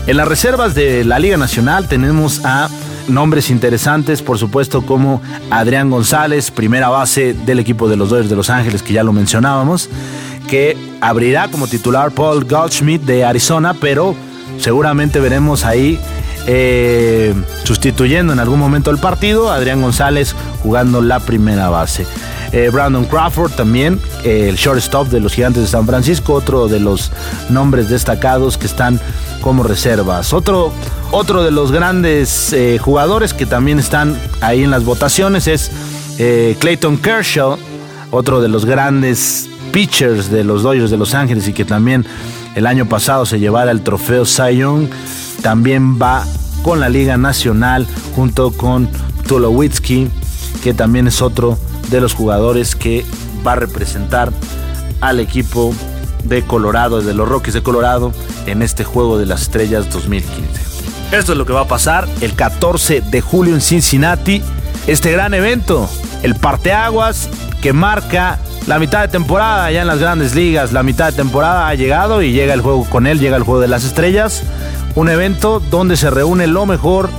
En 0.06 0.16
las 0.16 0.28
reservas 0.28 0.74
de 0.74 1.04
la 1.04 1.18
Liga 1.18 1.36
Nacional 1.36 1.86
tenemos 1.86 2.44
a 2.44 2.68
nombres 3.08 3.50
interesantes, 3.50 4.22
por 4.22 4.38
supuesto, 4.38 4.84
como 4.84 5.22
Adrián 5.50 5.90
González, 5.90 6.50
primera 6.50 6.88
base 6.88 7.34
del 7.34 7.58
equipo 7.58 7.88
de 7.88 7.96
los 7.96 8.10
Dodgers 8.10 8.30
de 8.30 8.36
Los 8.36 8.50
Ángeles, 8.50 8.82
que 8.82 8.94
ya 8.94 9.02
lo 9.02 9.12
mencionábamos 9.12 9.90
que 10.48 10.76
abrirá 11.00 11.48
como 11.48 11.66
titular 11.66 12.10
Paul 12.12 12.44
Goldschmidt 12.44 13.02
de 13.02 13.24
Arizona, 13.24 13.74
pero 13.74 14.14
seguramente 14.58 15.20
veremos 15.20 15.64
ahí 15.64 15.98
eh, 16.46 17.34
sustituyendo 17.64 18.34
en 18.34 18.38
algún 18.38 18.58
momento 18.58 18.90
el 18.90 18.98
partido, 18.98 19.50
Adrián 19.50 19.80
González 19.80 20.34
jugando 20.62 21.00
la 21.00 21.20
primera 21.20 21.70
base. 21.70 22.06
Eh, 22.52 22.68
Brandon 22.70 23.06
Crawford 23.06 23.52
también, 23.52 23.98
eh, 24.24 24.48
el 24.50 24.56
shortstop 24.56 25.08
de 25.08 25.20
los 25.20 25.32
Gigantes 25.32 25.62
de 25.62 25.68
San 25.68 25.86
Francisco, 25.86 26.34
otro 26.34 26.68
de 26.68 26.80
los 26.80 27.10
nombres 27.48 27.88
destacados 27.88 28.58
que 28.58 28.66
están 28.66 29.00
como 29.40 29.62
reservas. 29.62 30.34
Otro, 30.34 30.72
otro 31.10 31.42
de 31.42 31.50
los 31.50 31.72
grandes 31.72 32.54
jugadores 32.80 33.32
que 33.32 33.46
también 33.46 33.78
están 33.78 34.18
ahí 34.40 34.62
en 34.62 34.70
las 34.70 34.84
votaciones 34.84 35.48
es 35.48 35.70
Clayton 36.58 36.98
Kershaw, 36.98 37.58
otro 38.10 38.40
de 38.40 38.48
los 38.48 38.64
grandes 38.64 39.48
pitchers 39.74 40.30
de 40.30 40.44
los 40.44 40.62
Dodgers 40.62 40.92
de 40.92 40.96
Los 40.96 41.14
Ángeles 41.14 41.48
y 41.48 41.52
que 41.52 41.64
también 41.64 42.06
el 42.54 42.64
año 42.64 42.88
pasado 42.88 43.26
se 43.26 43.40
llevara 43.40 43.72
el 43.72 43.82
trofeo 43.82 44.24
Cy 44.24 44.58
Young, 44.58 44.86
también 45.42 46.00
va 46.00 46.24
con 46.62 46.78
la 46.78 46.88
Liga 46.88 47.16
Nacional 47.16 47.84
junto 48.14 48.52
con 48.52 48.88
Tulowitzki, 49.26 50.08
que 50.62 50.74
también 50.74 51.08
es 51.08 51.20
otro 51.20 51.58
de 51.90 52.00
los 52.00 52.14
jugadores 52.14 52.76
que 52.76 53.04
va 53.44 53.52
a 53.52 53.56
representar 53.56 54.32
al 55.00 55.18
equipo 55.18 55.74
de 56.22 56.42
Colorado, 56.42 57.02
de 57.02 57.12
los 57.12 57.28
Rockies 57.28 57.54
de 57.54 57.64
Colorado, 57.64 58.12
en 58.46 58.62
este 58.62 58.84
Juego 58.84 59.18
de 59.18 59.26
las 59.26 59.42
Estrellas 59.42 59.92
2015. 59.92 60.46
Esto 61.10 61.32
es 61.32 61.38
lo 61.38 61.46
que 61.46 61.52
va 61.52 61.62
a 61.62 61.68
pasar 61.68 62.08
el 62.20 62.34
14 62.34 63.00
de 63.00 63.20
julio 63.20 63.54
en 63.54 63.60
Cincinnati. 63.60 64.40
Este 64.86 65.10
gran 65.10 65.34
evento, 65.34 65.88
el 66.22 66.36
parteaguas 66.36 67.28
que 67.60 67.72
marca 67.72 68.38
la 68.66 68.78
mitad 68.78 69.02
de 69.02 69.08
temporada 69.08 69.70
ya 69.70 69.82
en 69.82 69.86
las 69.86 69.98
grandes 69.98 70.34
ligas. 70.34 70.72
La 70.72 70.82
mitad 70.82 71.06
de 71.06 71.12
temporada 71.12 71.68
ha 71.68 71.74
llegado 71.74 72.22
y 72.22 72.32
llega 72.32 72.54
el 72.54 72.60
juego 72.60 72.84
con 72.88 73.06
él, 73.06 73.20
llega 73.20 73.36
el 73.36 73.42
juego 73.42 73.60
de 73.60 73.68
las 73.68 73.84
estrellas. 73.84 74.42
Un 74.94 75.08
evento 75.08 75.60
donde 75.60 75.96
se 75.96 76.10
reúne 76.10 76.46
lo 76.46 76.66
mejor 76.66 77.10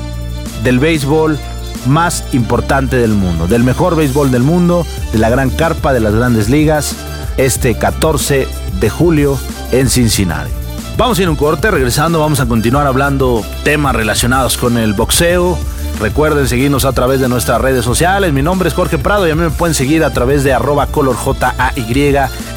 del 0.64 0.80
béisbol 0.80 1.38
más 1.86 2.24
importante 2.34 2.98
del 2.98 3.12
mundo, 3.12 3.48
del 3.48 3.64
mejor 3.64 3.96
béisbol 3.96 4.32
del 4.32 4.42
mundo, 4.42 4.86
de 5.12 5.20
la 5.20 5.30
gran 5.30 5.50
carpa 5.52 5.94
de 5.94 6.00
las 6.00 6.16
grandes 6.16 6.50
ligas, 6.50 6.96
este 7.38 7.76
14 7.76 8.48
de 8.80 8.90
julio 8.90 9.38
en 9.72 9.90
Cincinnati. 9.90 10.52
Vamos 10.98 11.20
a 11.20 11.22
ir 11.22 11.28
a 11.28 11.32
un 11.32 11.36
corte, 11.36 11.70
regresando 11.70 12.20
vamos 12.20 12.40
a 12.40 12.46
continuar 12.46 12.88
hablando 12.88 13.44
temas 13.64 13.96
relacionados 13.96 14.58
con 14.58 14.78
el 14.78 14.94
boxeo, 14.94 15.60
Recuerden 16.00 16.48
seguirnos 16.48 16.86
a 16.86 16.92
través 16.92 17.20
de 17.20 17.30
nuestras 17.30 17.62
redes 17.62 17.86
sociales. 17.86 18.34
Mi 18.34 18.42
nombre 18.42 18.68
es 18.68 18.76
Jorge 18.76 18.98
Prado 18.98 19.28
y 19.28 19.32
a 19.32 19.36
mí 19.36 19.44
me 19.44 19.50
pueden 19.50 19.74
seguir 19.74 20.04
a 20.04 20.12
través 20.12 20.44
de 20.44 20.54
arroba 20.54 20.88
colorjay. 20.88 21.36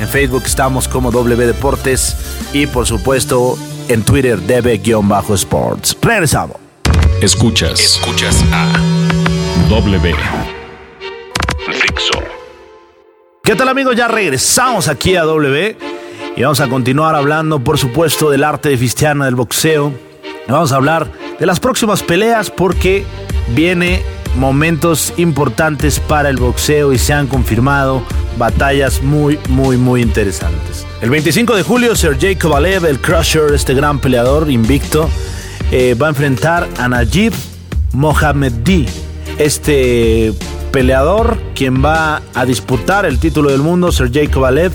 En 0.00 0.08
Facebook 0.08 0.42
estamos 0.44 0.88
como 0.88 1.10
W 1.10 1.46
Deportes 1.46 2.16
y 2.52 2.66
por 2.66 2.86
supuesto 2.86 3.56
en 3.88 4.02
Twitter 4.02 4.40
db-sports. 4.40 5.96
Regresamos. 6.02 6.56
Escuchas. 7.22 7.80
Escuchas 7.80 8.44
a 8.52 8.72
W. 9.68 10.14
Fixo. 11.72 12.20
¿Qué 13.42 13.54
tal 13.54 13.68
amigos? 13.68 13.96
Ya 13.96 14.08
regresamos 14.08 14.88
aquí 14.88 15.16
a 15.16 15.22
W 15.22 15.76
y 16.36 16.42
vamos 16.42 16.60
a 16.60 16.68
continuar 16.68 17.14
hablando 17.14 17.60
por 17.60 17.78
supuesto 17.78 18.30
del 18.30 18.44
arte 18.44 18.68
de 18.68 18.76
Fistiana 18.76 19.24
del 19.24 19.36
boxeo. 19.36 19.92
Vamos 20.48 20.72
a 20.72 20.76
hablar 20.76 21.10
de 21.38 21.46
las 21.46 21.60
próximas 21.60 22.02
peleas 22.02 22.50
porque 22.50 23.04
viene 23.54 24.02
momentos 24.36 25.12
importantes 25.16 26.00
para 26.00 26.28
el 26.28 26.36
boxeo 26.36 26.92
y 26.92 26.98
se 26.98 27.12
han 27.12 27.26
confirmado 27.26 28.02
batallas 28.36 29.02
muy, 29.02 29.38
muy, 29.48 29.76
muy 29.76 30.02
interesantes. 30.02 30.86
El 31.00 31.10
25 31.10 31.56
de 31.56 31.62
julio, 31.62 31.96
Sergey 31.96 32.36
Kovalev, 32.36 32.86
el 32.86 33.00
Crusher, 33.00 33.52
este 33.54 33.74
gran 33.74 33.98
peleador 33.98 34.50
invicto, 34.50 35.08
eh, 35.70 35.94
va 35.94 36.06
a 36.06 36.10
enfrentar 36.10 36.68
a 36.78 36.88
Najib 36.88 37.32
Mohammedi, 37.92 38.86
este 39.38 40.32
peleador 40.72 41.38
quien 41.54 41.84
va 41.84 42.22
a 42.34 42.44
disputar 42.44 43.06
el 43.06 43.18
título 43.18 43.50
del 43.50 43.60
mundo, 43.60 43.90
Sergey 43.92 44.28
Kovalev, 44.28 44.72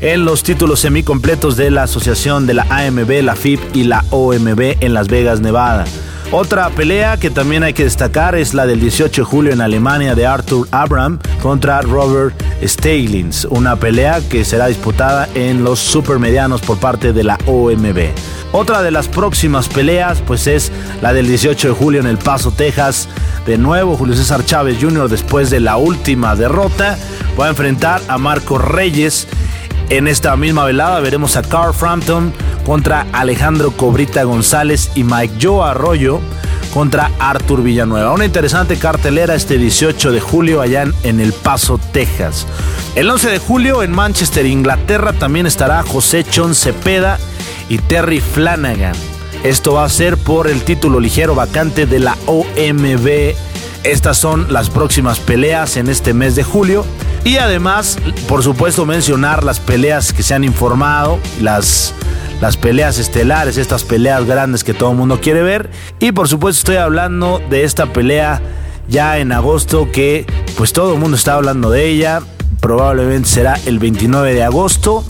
en 0.00 0.24
los 0.24 0.42
títulos 0.42 0.80
semicompletos 0.80 1.56
de 1.56 1.70
la 1.70 1.84
asociación 1.84 2.46
de 2.46 2.54
la 2.54 2.66
AMB, 2.68 3.22
la 3.22 3.34
FIP 3.34 3.60
y 3.74 3.84
la 3.84 4.04
OMB 4.10 4.76
en 4.80 4.94
Las 4.94 5.08
Vegas, 5.08 5.40
Nevada. 5.40 5.84
Otra 6.32 6.68
pelea 6.70 7.18
que 7.18 7.30
también 7.30 7.62
hay 7.62 7.72
que 7.72 7.84
destacar 7.84 8.34
es 8.34 8.52
la 8.52 8.66
del 8.66 8.80
18 8.80 9.22
de 9.22 9.24
julio 9.24 9.52
en 9.52 9.60
Alemania 9.60 10.16
de 10.16 10.26
Arthur 10.26 10.66
Abram 10.72 11.20
contra 11.40 11.80
Robert 11.82 12.34
Staglins, 12.64 13.44
una 13.44 13.76
pelea 13.76 14.20
que 14.28 14.44
será 14.44 14.66
disputada 14.66 15.28
en 15.34 15.62
los 15.62 15.78
supermedianos 15.78 16.62
por 16.62 16.78
parte 16.78 17.12
de 17.12 17.22
la 17.22 17.38
OMB. 17.46 18.10
Otra 18.50 18.82
de 18.82 18.90
las 18.90 19.06
próximas 19.06 19.68
peleas 19.68 20.20
pues 20.26 20.48
es 20.48 20.72
la 21.00 21.12
del 21.12 21.28
18 21.28 21.68
de 21.68 21.74
julio 21.74 22.00
en 22.00 22.06
El 22.06 22.18
Paso, 22.18 22.50
Texas. 22.50 23.08
De 23.46 23.56
nuevo 23.56 23.96
Julio 23.96 24.16
César 24.16 24.44
Chávez 24.44 24.78
Jr. 24.80 25.08
después 25.08 25.50
de 25.50 25.60
la 25.60 25.76
última 25.76 26.34
derrota 26.34 26.98
va 27.38 27.46
a 27.46 27.50
enfrentar 27.50 28.02
a 28.08 28.18
Marco 28.18 28.58
Reyes. 28.58 29.28
En 29.88 30.08
esta 30.08 30.36
misma 30.36 30.64
velada 30.64 30.98
veremos 31.00 31.36
a 31.36 31.42
Carl 31.42 31.72
Frampton 31.72 32.32
contra 32.64 33.06
Alejandro 33.12 33.70
Cobrita 33.70 34.24
González 34.24 34.90
y 34.96 35.04
Mike 35.04 35.34
Joe 35.40 35.70
Arroyo 35.70 36.20
contra 36.74 37.12
Artur 37.20 37.62
Villanueva. 37.62 38.12
Una 38.12 38.24
interesante 38.24 38.76
cartelera 38.78 39.36
este 39.36 39.58
18 39.58 40.10
de 40.10 40.20
julio 40.20 40.60
allá 40.60 40.84
en, 41.04 41.20
El 41.20 41.32
Paso, 41.32 41.78
Texas. 41.92 42.46
El 42.96 43.08
11 43.08 43.30
de 43.30 43.38
julio 43.38 43.84
en 43.84 43.92
Manchester, 43.92 44.44
Inglaterra, 44.44 45.12
también 45.12 45.46
estará 45.46 45.82
José 45.84 46.24
Chon 46.24 46.54
Cepeda 46.56 47.18
y 47.68 47.78
Terry 47.78 48.20
Flanagan. 48.20 48.96
Esto 49.44 49.74
va 49.74 49.84
a 49.84 49.88
ser 49.88 50.18
por 50.18 50.48
el 50.48 50.62
título 50.62 50.98
ligero 50.98 51.36
vacante 51.36 51.86
de 51.86 52.00
la 52.00 52.16
OMB. 52.26 53.34
Estas 53.84 54.18
son 54.18 54.52
las 54.52 54.68
próximas 54.68 55.20
peleas 55.20 55.76
en 55.76 55.88
este 55.88 56.12
mes 56.12 56.34
de 56.34 56.42
julio. 56.42 56.84
Y 57.26 57.38
además, 57.38 57.98
por 58.28 58.44
supuesto, 58.44 58.86
mencionar 58.86 59.42
las 59.42 59.58
peleas 59.58 60.12
que 60.12 60.22
se 60.22 60.32
han 60.32 60.44
informado, 60.44 61.18
las 61.40 61.92
las 62.40 62.56
peleas 62.56 62.98
estelares, 62.98 63.56
estas 63.56 63.82
peleas 63.82 64.24
grandes 64.26 64.62
que 64.62 64.74
todo 64.74 64.92
el 64.92 64.96
mundo 64.96 65.20
quiere 65.20 65.42
ver. 65.42 65.68
Y 65.98 66.12
por 66.12 66.28
supuesto 66.28 66.60
estoy 66.60 66.76
hablando 66.76 67.42
de 67.50 67.64
esta 67.64 67.86
pelea 67.86 68.40
ya 68.88 69.18
en 69.18 69.32
agosto 69.32 69.90
que 69.90 70.24
pues 70.56 70.72
todo 70.72 70.94
el 70.94 71.00
mundo 71.00 71.16
está 71.16 71.34
hablando 71.34 71.68
de 71.70 71.88
ella. 71.88 72.20
Probablemente 72.60 73.28
será 73.28 73.58
el 73.66 73.80
29 73.80 74.32
de 74.32 74.44
agosto. 74.44 75.04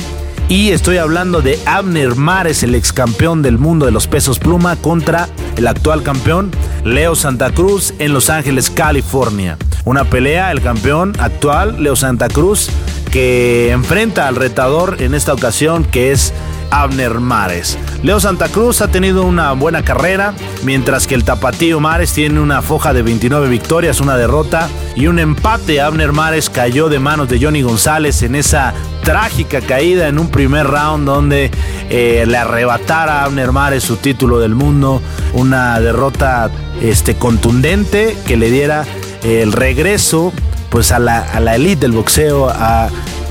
Y 0.49 0.71
estoy 0.71 0.97
hablando 0.97 1.43
de 1.43 1.59
Abner 1.67 2.15
Mares, 2.15 2.63
el 2.63 2.77
ex 2.77 2.95
campeón 2.95 3.43
del 3.43 3.59
mundo 3.59 3.85
de 3.85 3.93
los 3.93 4.07
pesos 4.07 4.39
pluma, 4.39 4.77
contra 4.77 5.29
el 5.57 5.67
actual 5.67 6.03
campeón 6.03 6.51
Leo 6.83 7.15
Santa 7.15 7.51
Cruz 7.51 7.93
en 7.99 8.15
Los 8.15 8.31
Ángeles, 8.31 8.71
California. 8.71 9.59
Una 9.87 10.03
pelea, 10.03 10.51
el 10.51 10.63
campeón 10.63 11.13
actual, 11.21 11.81
Leo 11.81 11.95
Santa 11.95 12.27
Cruz, 12.27 12.71
que 13.13 13.71
enfrenta 13.71 14.27
al 14.27 14.35
retador 14.35 14.97
en 14.99 15.15
esta 15.15 15.33
ocasión, 15.33 15.85
que 15.85 16.11
es 16.11 16.35
Abner 16.73 17.21
Mares. 17.21 17.79
Leo 18.03 18.19
Santa 18.19 18.49
Cruz 18.49 18.81
ha 18.81 18.89
tenido 18.89 19.23
una 19.23 19.53
buena 19.53 19.85
carrera, 19.85 20.35
mientras 20.65 21.07
que 21.07 21.15
el 21.15 21.23
Tapatío 21.23 21.79
Mares 21.79 22.13
tiene 22.13 22.41
una 22.41 22.63
foja 22.63 22.93
de 22.93 23.03
29 23.03 23.49
victorias, 23.49 24.01
una 24.01 24.17
derrota 24.17 24.69
y 24.97 25.07
un 25.07 25.21
empate. 25.21 25.81
Abner 25.81 26.13
Mares 26.13 26.51
cayó 26.51 26.89
de 26.89 26.99
manos 26.99 27.29
de 27.29 27.41
Johnny 27.41 27.63
González 27.63 28.25
en 28.25 28.35
esa 28.35 28.75
trágica 29.05 29.61
caída 29.61 30.09
en 30.09 30.19
un 30.19 30.33
primer 30.33 30.67
round 30.67 31.07
donde 31.07 31.53
eh, 31.91 32.25
le 32.27 32.37
arrebatara 32.37 33.21
a 33.21 33.25
Abner 33.27 33.53
Mares 33.53 33.85
su 33.85 33.99
título 33.99 34.41
del 34.41 34.57
mundo. 34.57 35.01
Una 35.33 35.79
derrota 35.79 36.51
este, 36.83 37.15
contundente 37.15 38.17
que 38.27 38.37
le 38.37 38.51
diera 38.51 38.85
el 39.23 39.53
regreso 39.53 40.33
pues 40.71 40.93
a 40.93 40.99
la, 40.99 41.21
a 41.21 41.41
la 41.41 41.57
elite 41.57 41.81
del 41.81 41.93
boxeo 41.93 42.49
a 42.49 42.89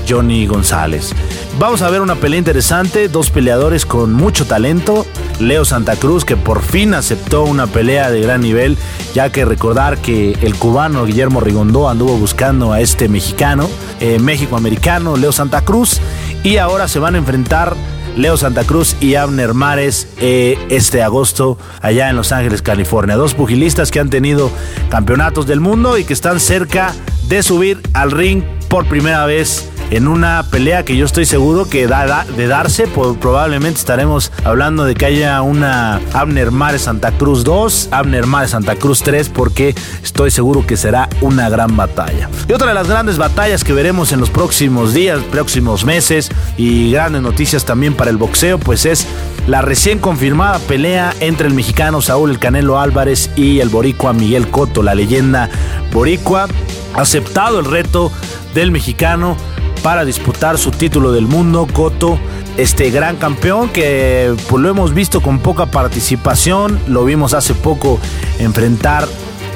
Johnny 0.08 0.46
González. 0.46 1.12
Vamos 1.58 1.80
a 1.80 1.88
ver 1.88 2.02
una 2.02 2.16
pelea 2.16 2.38
interesante, 2.38 3.08
dos 3.08 3.30
peleadores 3.30 3.86
con 3.86 4.12
mucho 4.12 4.44
talento. 4.46 5.06
Leo 5.40 5.64
Santa 5.64 5.96
Cruz 5.96 6.24
que 6.24 6.36
por 6.36 6.62
fin 6.62 6.92
aceptó 6.92 7.44
una 7.44 7.66
pelea 7.66 8.10
de 8.10 8.20
gran 8.20 8.42
nivel, 8.42 8.76
ya 9.14 9.30
que 9.32 9.44
recordar 9.44 9.98
que 9.98 10.32
el 10.42 10.54
cubano 10.56 11.04
Guillermo 11.06 11.40
Rigondó 11.40 11.88
anduvo 11.88 12.16
buscando 12.18 12.72
a 12.72 12.80
este 12.80 13.08
mexicano, 13.08 13.68
eh, 14.00 14.18
México-americano, 14.18 15.16
Leo 15.16 15.32
Santa 15.32 15.62
Cruz, 15.62 16.00
y 16.42 16.58
ahora 16.58 16.88
se 16.88 16.98
van 16.98 17.14
a 17.14 17.18
enfrentar 17.18 17.74
Leo 18.16 18.36
Santa 18.36 18.64
Cruz 18.64 18.96
y 19.00 19.14
Abner 19.14 19.52
Mares 19.54 20.08
eh, 20.20 20.58
este 20.70 21.02
agosto 21.02 21.58
allá 21.82 22.08
en 22.08 22.16
Los 22.16 22.32
Ángeles, 22.32 22.62
California. 22.62 23.14
Dos 23.16 23.34
pugilistas 23.34 23.90
que 23.90 24.00
han 24.00 24.10
tenido 24.10 24.50
campeonatos 24.88 25.46
del 25.46 25.60
mundo 25.60 25.98
y 25.98 26.04
que 26.04 26.14
están 26.14 26.40
cerca 26.40 26.94
de 27.28 27.42
subir 27.42 27.80
al 27.92 28.10
ring 28.10 28.42
por 28.68 28.86
primera 28.86 29.26
vez 29.26 29.68
en 29.90 30.08
una 30.08 30.44
pelea 30.50 30.84
que 30.84 30.96
yo 30.96 31.04
estoy 31.04 31.26
seguro 31.26 31.68
que 31.68 31.86
da, 31.86 32.24
de 32.24 32.46
darse, 32.46 32.86
probablemente 32.86 33.78
estaremos 33.78 34.32
hablando 34.44 34.84
de 34.84 34.94
que 34.94 35.06
haya 35.06 35.40
una 35.42 36.00
Abner 36.12 36.50
Mares 36.50 36.82
Santa 36.82 37.12
Cruz 37.12 37.44
2, 37.44 37.88
Abner 37.92 38.26
Mares 38.26 38.50
Santa 38.50 38.76
Cruz 38.76 39.02
3, 39.02 39.28
porque 39.28 39.74
estoy 40.02 40.30
seguro 40.30 40.66
que 40.66 40.76
será 40.76 41.08
una 41.20 41.48
gran 41.48 41.76
batalla. 41.76 42.28
Y 42.48 42.52
otra 42.52 42.68
de 42.68 42.74
las 42.74 42.88
grandes 42.88 43.18
batallas 43.18 43.62
que 43.62 43.72
veremos 43.72 44.12
en 44.12 44.20
los 44.20 44.30
próximos 44.30 44.92
días, 44.92 45.20
próximos 45.30 45.84
meses 45.84 46.30
y 46.56 46.90
grandes 46.90 47.22
noticias 47.22 47.64
también 47.64 47.94
para 47.94 48.10
el 48.10 48.16
boxeo, 48.16 48.58
pues 48.58 48.86
es 48.86 49.06
la 49.46 49.62
recién 49.62 50.00
confirmada 50.00 50.58
pelea 50.58 51.14
entre 51.20 51.46
el 51.46 51.54
mexicano 51.54 52.02
Saúl 52.02 52.30
El 52.30 52.38
Canelo 52.40 52.80
Álvarez 52.80 53.30
y 53.36 53.60
el 53.60 53.68
boricua 53.68 54.12
Miguel 54.12 54.48
Cotto, 54.48 54.82
la 54.82 54.94
leyenda 54.96 55.48
boricua, 55.92 56.48
aceptado 56.94 57.60
el 57.60 57.66
reto 57.66 58.10
del 58.54 58.72
mexicano 58.72 59.36
para 59.82 60.04
disputar 60.04 60.58
su 60.58 60.70
título 60.70 61.12
del 61.12 61.26
mundo. 61.26 61.66
Cotto, 61.72 62.18
este 62.56 62.90
gran 62.90 63.16
campeón 63.16 63.68
que 63.68 64.34
pues, 64.48 64.62
lo 64.62 64.68
hemos 64.68 64.94
visto 64.94 65.20
con 65.20 65.38
poca 65.38 65.66
participación, 65.66 66.78
lo 66.86 67.04
vimos 67.04 67.34
hace 67.34 67.54
poco 67.54 68.00
enfrentar 68.38 69.06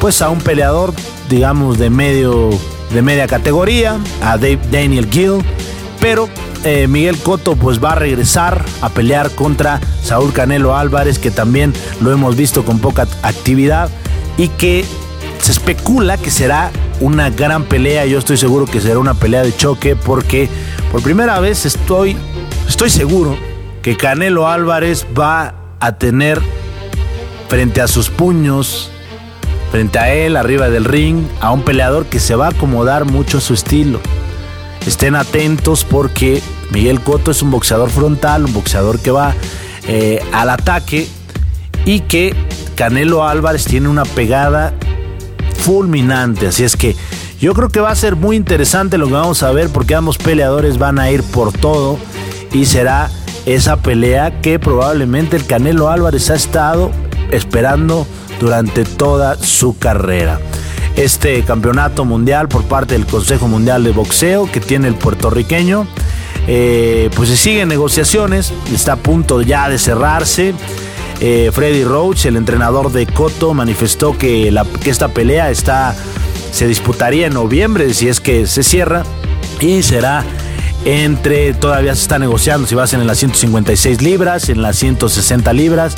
pues 0.00 0.22
a 0.22 0.30
un 0.30 0.38
peleador 0.40 0.94
digamos 1.28 1.78
de 1.78 1.90
medio 1.90 2.50
de 2.92 3.02
media 3.02 3.26
categoría, 3.28 3.98
a 4.20 4.36
Dave 4.36 4.58
Daniel 4.70 5.08
Gill, 5.10 5.44
pero 6.00 6.28
eh, 6.64 6.88
Miguel 6.88 7.16
Cotto 7.18 7.54
pues 7.54 7.82
va 7.82 7.92
a 7.92 7.94
regresar 7.94 8.64
a 8.82 8.88
pelear 8.88 9.30
contra 9.30 9.80
Saúl 10.02 10.32
Canelo 10.32 10.76
Álvarez 10.76 11.18
que 11.18 11.30
también 11.30 11.72
lo 12.00 12.12
hemos 12.12 12.36
visto 12.36 12.64
con 12.64 12.80
poca 12.80 13.06
actividad 13.22 13.88
y 14.36 14.48
que 14.48 14.84
se 15.40 15.52
especula 15.52 16.18
que 16.18 16.30
será 16.30 16.70
una 17.00 17.30
gran 17.30 17.64
pelea. 17.64 18.06
Yo 18.06 18.18
estoy 18.18 18.36
seguro 18.36 18.66
que 18.66 18.80
será 18.80 18.98
una 18.98 19.14
pelea 19.14 19.42
de 19.42 19.56
choque 19.56 19.96
porque 19.96 20.48
por 20.92 21.02
primera 21.02 21.40
vez 21.40 21.66
estoy, 21.66 22.16
estoy 22.68 22.90
seguro 22.90 23.36
que 23.82 23.96
Canelo 23.96 24.48
Álvarez 24.48 25.06
va 25.18 25.54
a 25.80 25.96
tener 25.96 26.40
frente 27.48 27.80
a 27.80 27.88
sus 27.88 28.10
puños, 28.10 28.90
frente 29.70 29.98
a 29.98 30.12
él, 30.12 30.36
arriba 30.36 30.68
del 30.68 30.84
ring, 30.84 31.24
a 31.40 31.52
un 31.52 31.62
peleador 31.62 32.06
que 32.06 32.20
se 32.20 32.34
va 32.34 32.46
a 32.46 32.50
acomodar 32.50 33.06
mucho 33.06 33.38
a 33.38 33.40
su 33.40 33.54
estilo. 33.54 34.00
Estén 34.86 35.14
atentos 35.14 35.84
porque 35.84 36.42
Miguel 36.70 37.00
Cotto 37.00 37.30
es 37.30 37.42
un 37.42 37.50
boxeador 37.50 37.90
frontal, 37.90 38.44
un 38.44 38.52
boxeador 38.52 39.00
que 39.00 39.10
va 39.10 39.34
eh, 39.86 40.22
al 40.32 40.50
ataque 40.50 41.08
y 41.84 42.00
que 42.00 42.34
Canelo 42.76 43.26
Álvarez 43.26 43.64
tiene 43.64 43.88
una 43.88 44.04
pegada 44.04 44.74
fulminante. 45.60 46.48
Así 46.48 46.64
es 46.64 46.76
que 46.76 46.96
yo 47.40 47.54
creo 47.54 47.68
que 47.68 47.80
va 47.80 47.90
a 47.90 47.96
ser 47.96 48.16
muy 48.16 48.36
interesante 48.36 48.98
lo 48.98 49.06
que 49.06 49.12
vamos 49.12 49.42
a 49.42 49.52
ver 49.52 49.70
porque 49.70 49.94
ambos 49.94 50.18
peleadores 50.18 50.78
van 50.78 50.98
a 50.98 51.10
ir 51.10 51.22
por 51.22 51.52
todo 51.52 51.98
y 52.52 52.66
será 52.66 53.10
esa 53.46 53.76
pelea 53.76 54.40
que 54.40 54.58
probablemente 54.58 55.36
el 55.36 55.46
Canelo 55.46 55.88
Álvarez 55.88 56.30
ha 56.30 56.34
estado 56.34 56.90
esperando 57.30 58.06
durante 58.40 58.84
toda 58.84 59.36
su 59.36 59.78
carrera. 59.78 60.40
Este 60.96 61.42
campeonato 61.44 62.04
mundial 62.04 62.48
por 62.48 62.64
parte 62.64 62.94
del 62.94 63.06
Consejo 63.06 63.48
Mundial 63.48 63.84
de 63.84 63.92
Boxeo 63.92 64.50
que 64.50 64.60
tiene 64.60 64.88
el 64.88 64.94
puertorriqueño, 64.94 65.86
eh, 66.46 67.10
pues 67.14 67.28
se 67.28 67.36
siguen 67.36 67.68
negociaciones, 67.68 68.52
está 68.72 68.94
a 68.94 68.96
punto 68.96 69.40
ya 69.40 69.68
de 69.68 69.78
cerrarse. 69.78 70.54
Eh, 71.20 71.50
Freddy 71.52 71.84
Roach, 71.84 72.24
el 72.24 72.36
entrenador 72.36 72.92
de 72.92 73.06
Coto, 73.06 73.52
manifestó 73.52 74.16
que, 74.16 74.52
esta 74.86 75.08
pelea 75.08 75.50
está, 75.50 75.94
se 76.50 76.66
disputaría 76.66 77.26
en 77.26 77.34
noviembre, 77.34 77.92
si 77.92 78.08
es 78.08 78.20
que 78.20 78.46
se 78.46 78.62
cierra, 78.62 79.02
y 79.60 79.82
será 79.82 80.24
entre, 80.86 81.52
todavía 81.52 81.94
se 81.94 82.02
está 82.02 82.18
negociando 82.18 82.66
si 82.66 82.74
va 82.74 82.84
a 82.84 82.86
ser 82.86 83.00
en 83.00 83.06
las 83.06 83.18
156 83.18 84.00
libras, 84.00 84.48
en 84.48 84.62
las 84.62 84.76
160 84.76 85.52
libras 85.52 85.94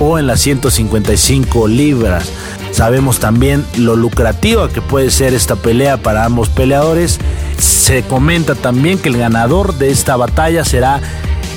o 0.00 0.18
en 0.18 0.26
las 0.26 0.40
155 0.40 1.68
libras. 1.68 2.32
Sabemos 2.72 3.20
también 3.20 3.64
lo 3.76 3.94
lucrativa 3.94 4.68
que 4.68 4.82
puede 4.82 5.12
ser 5.12 5.34
esta 5.34 5.54
pelea 5.54 5.98
para 5.98 6.24
ambos 6.24 6.48
peleadores. 6.48 7.20
Se 7.58 8.02
comenta 8.02 8.56
también 8.56 8.98
que 8.98 9.08
el 9.08 9.18
ganador 9.18 9.74
de 9.74 9.90
esta 9.92 10.16
batalla 10.16 10.64
será 10.64 11.00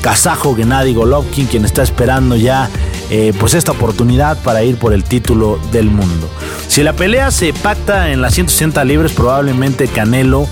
kazajo 0.04 0.56
Gennady 0.56 0.94
Golovkin, 0.94 1.48
quien 1.48 1.66
está 1.66 1.82
esperando 1.82 2.36
ya 2.36 2.70
eh, 3.10 3.34
pues 3.40 3.54
esta 3.54 3.72
oportunidad 3.72 4.38
para 4.44 4.64
ir 4.64 4.78
por 4.78 4.94
el 4.94 5.04
título 5.04 5.60
del 5.72 5.90
mundo. 5.90 6.30
Si 6.68 6.84
la 6.84 6.94
pelea 6.94 7.32
se 7.32 7.54
pacta 7.54 8.12
en 8.12 8.22
las 8.22 8.34
160 8.34 8.84
libras, 8.84 9.14
probablemente 9.14 9.88
Canelo 9.88 10.48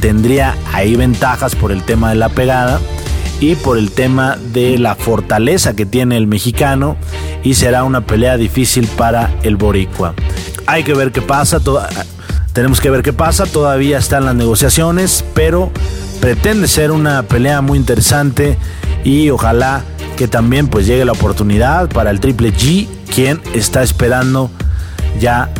tendría 0.00 0.54
ahí 0.72 0.96
ventajas 0.96 1.56
por 1.56 1.72
el 1.72 1.82
tema 1.82 2.10
de 2.10 2.16
la 2.16 2.28
pegada 2.28 2.80
y 3.40 3.54
por 3.54 3.78
el 3.78 3.90
tema 3.90 4.36
de 4.36 4.78
la 4.78 4.94
fortaleza 4.94 5.74
que 5.74 5.86
tiene 5.86 6.16
el 6.16 6.26
mexicano 6.26 6.96
y 7.42 7.54
será 7.54 7.84
una 7.84 8.02
pelea 8.02 8.36
difícil 8.36 8.86
para 8.86 9.34
el 9.42 9.56
boricua. 9.56 10.14
Hay 10.66 10.84
que 10.84 10.94
ver 10.94 11.12
qué 11.12 11.22
pasa, 11.22 11.60
tenemos 12.52 12.80
que 12.80 12.90
ver 12.90 13.02
qué 13.02 13.12
pasa, 13.12 13.46
todavía 13.46 13.98
están 13.98 14.24
las 14.24 14.34
negociaciones, 14.34 15.24
pero 15.34 15.70
pretende 16.20 16.68
ser 16.68 16.90
una 16.90 17.22
pelea 17.24 17.60
muy 17.60 17.78
interesante 17.78 18.56
y 19.04 19.30
ojalá 19.30 19.84
que 20.16 20.28
también 20.28 20.68
pues 20.68 20.86
llegue 20.86 21.04
la 21.04 21.12
oportunidad 21.12 21.88
para 21.88 22.10
el 22.10 22.20
Triple 22.20 22.52
G, 22.52 22.86
quien 23.12 23.40
está 23.54 23.82
esperando 23.82 24.50
ya 25.20 25.50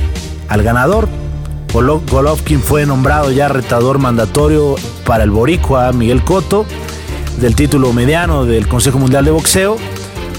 al 0.48 0.62
ganador. 0.62 1.08
Golovkin 1.72 2.60
fue 2.60 2.86
nombrado 2.86 3.32
ya 3.32 3.48
retador 3.48 3.98
mandatorio 3.98 4.76
para 5.04 5.24
el 5.24 5.30
boricua 5.30 5.92
Miguel 5.92 6.22
Cotto 6.22 6.66
del 7.40 7.56
título 7.56 7.92
mediano 7.92 8.44
del 8.44 8.68
Consejo 8.68 9.00
Mundial 9.00 9.24
de 9.24 9.32
Boxeo, 9.32 9.76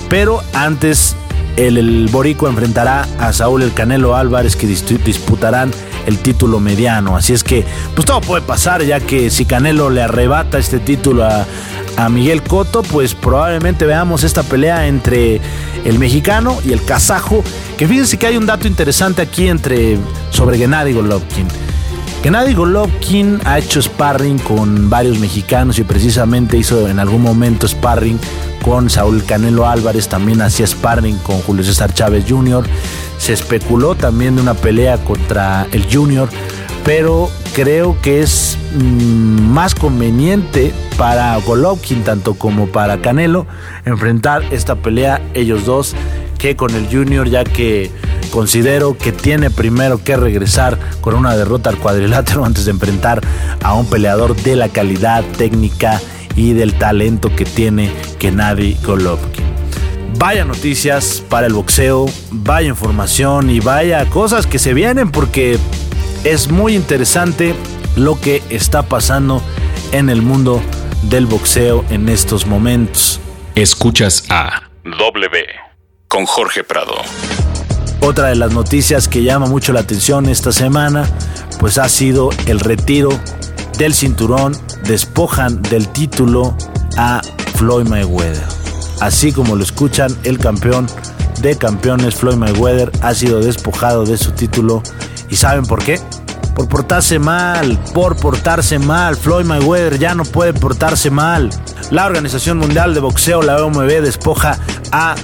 pero 0.10 0.42
antes 0.54 1.14
el, 1.58 1.78
el 1.78 2.08
boricua 2.10 2.50
enfrentará 2.50 3.06
a 3.20 3.34
Saúl 3.34 3.64
El 3.64 3.74
Canelo 3.74 4.16
Álvarez 4.16 4.56
que 4.56 4.66
disputarán 4.66 5.72
el 6.06 6.20
título 6.20 6.60
mediano. 6.60 7.18
Así 7.18 7.34
es 7.34 7.44
que, 7.44 7.66
pues 7.96 8.06
todo 8.06 8.22
puede 8.22 8.42
pasar, 8.42 8.84
ya 8.84 9.00
que 9.00 9.30
si 9.30 9.46
Canelo 9.46 9.90
le 9.90 10.04
arrebata 10.04 10.58
este 10.58 10.80
título 10.80 11.26
a, 11.26 11.46
a 11.98 12.10
Miguel 12.10 12.44
Cotto, 12.44 12.84
pues 12.84 13.16
probablemente 13.16 13.86
veamos 13.86 14.24
esta 14.24 14.44
pelea 14.44 14.88
entre 14.88 15.42
el 15.84 16.00
mexicano 16.00 16.58
y 16.66 16.74
el 16.74 16.84
kazajo. 16.84 17.44
Que 17.78 17.88
fíjense 17.88 18.18
que 18.18 18.28
hay 18.28 18.38
un 18.38 18.46
dato 18.46 18.68
interesante 18.68 19.22
aquí 19.22 19.48
entre 19.48 19.98
sobre 20.32 20.58
Gennady 20.58 20.94
Golovkin. 20.94 21.48
Gennady 22.24 22.54
Golovkin 22.56 23.40
ha 23.46 23.60
hecho 23.60 23.82
sparring 23.82 24.40
con 24.40 24.90
varios 24.90 25.20
mexicanos 25.20 25.78
y 25.78 25.84
precisamente 25.84 26.58
hizo 26.58 26.88
en 26.88 27.00
algún 27.00 27.22
momento 27.22 27.68
sparring 27.68 28.20
con 28.64 28.90
Saúl 28.90 29.24
Canelo 29.24 29.68
Álvarez, 29.68 30.08
también 30.08 30.42
hacía 30.42 30.66
sparring 30.66 31.20
con 31.20 31.40
Julio 31.42 31.64
César 31.64 31.94
Chávez 31.94 32.26
Jr. 32.28 32.66
Se 33.20 33.34
especuló 33.34 33.94
también 33.94 34.36
de 34.36 34.42
una 34.42 34.56
pelea 34.56 34.98
contra 34.98 35.68
el 35.72 35.86
Junior, 35.92 36.28
pero 36.86 37.30
creo 37.56 38.00
que 38.02 38.22
es 38.22 38.58
mm, 38.76 39.42
más 39.42 39.74
conveniente 39.74 40.72
para 40.98 41.36
Golovkin 41.38 42.04
tanto 42.04 42.36
como 42.36 42.68
para 42.68 43.02
Canelo 43.02 43.48
enfrentar 43.86 44.44
esta 44.52 44.76
pelea 44.76 45.20
ellos 45.34 45.66
dos 45.66 45.96
que 46.38 46.56
con 46.56 46.74
el 46.76 46.88
Junior 46.88 47.28
ya 47.28 47.44
que 47.44 47.90
considero 48.32 48.98
que 48.98 49.12
tiene 49.12 49.50
primero 49.50 50.04
que 50.04 50.16
regresar 50.16 50.78
con 51.02 51.16
una 51.16 51.36
derrota 51.36 51.72
al 51.72 51.78
cuadrilátero 51.78 52.46
antes 52.46 52.66
de 52.66 52.72
enfrentar 52.72 53.20
a 53.64 53.74
un 53.74 53.88
peleador 53.90 54.36
de 54.36 54.56
la 54.56 54.70
calidad 54.70 55.24
técnica 55.38 56.00
y 56.36 56.54
del 56.54 56.74
talento 56.76 57.34
que 57.36 57.46
tiene 57.46 57.92
Gennady 58.20 58.78
Golovkin. 58.86 59.46
Vaya 60.20 60.46
noticias 60.46 61.24
para 61.30 61.48
el 61.48 61.54
boxeo, 61.54 62.06
vaya 62.32 62.70
información 62.70 63.50
y 63.50 63.60
vaya 63.60 64.06
cosas 64.10 64.46
que 64.46 64.60
se 64.60 64.74
vienen 64.74 65.12
porque 65.12 65.58
es 66.26 66.50
muy 66.50 66.76
interesante 66.76 67.56
lo 67.96 68.20
que 68.20 68.42
está 68.50 68.82
pasando 68.82 69.42
en 69.92 70.10
el 70.10 70.24
mundo 70.24 70.62
del 71.04 71.28
boxeo 71.28 71.86
en 71.92 72.10
estos 72.10 72.48
momentos. 72.48 73.22
Escuchas 73.54 74.26
a 74.30 74.64
W 74.84 75.46
con 76.08 76.26
Jorge 76.26 76.64
Prado. 76.64 76.96
Otra 78.02 78.30
de 78.30 78.36
las 78.36 78.52
noticias 78.54 79.08
que 79.08 79.24
llama 79.24 79.46
mucho 79.46 79.72
la 79.72 79.82
atención 79.82 80.28
esta 80.28 80.52
semana, 80.52 81.08
pues 81.60 81.78
ha 81.78 81.88
sido 81.90 82.32
el 82.48 82.60
retiro 82.60 83.10
del 83.78 83.94
cinturón. 83.94 84.58
Despojan 84.84 85.62
del 85.62 85.88
título 85.90 86.58
a 86.98 87.22
Floyd 87.56 87.88
Mayweather. 87.88 88.44
Así 89.00 89.32
como 89.32 89.56
lo 89.56 89.64
escuchan, 89.64 90.16
el 90.24 90.40
campeón 90.40 90.88
de 91.42 91.56
campeones, 91.56 92.16
Floyd 92.16 92.38
Mayweather, 92.38 92.92
ha 93.02 93.14
sido 93.14 93.42
despojado 93.42 94.06
de 94.06 94.18
su 94.18 94.32
título 94.32 94.82
¿Y 95.30 95.36
saben 95.36 95.66
por 95.66 95.84
qué? 95.84 96.00
Por 96.56 96.70
portarse 96.70 97.20
mal, 97.20 97.78
por 97.94 98.16
portarse 98.16 98.80
mal. 98.80 99.16
Floyd 99.16 99.46
Mayweather 99.46 100.00
ya 100.00 100.16
no 100.16 100.24
puede 100.24 100.54
portarse 100.54 101.10
mal. 101.10 101.50
La 101.92 102.06
Organización 102.06 102.58
Mundial 102.58 102.94
de 102.94 103.02
Boxeo, 103.02 103.42
la 103.42 103.64
OMB, 103.64 104.02
despoja 104.02 104.58
a 104.92 105.16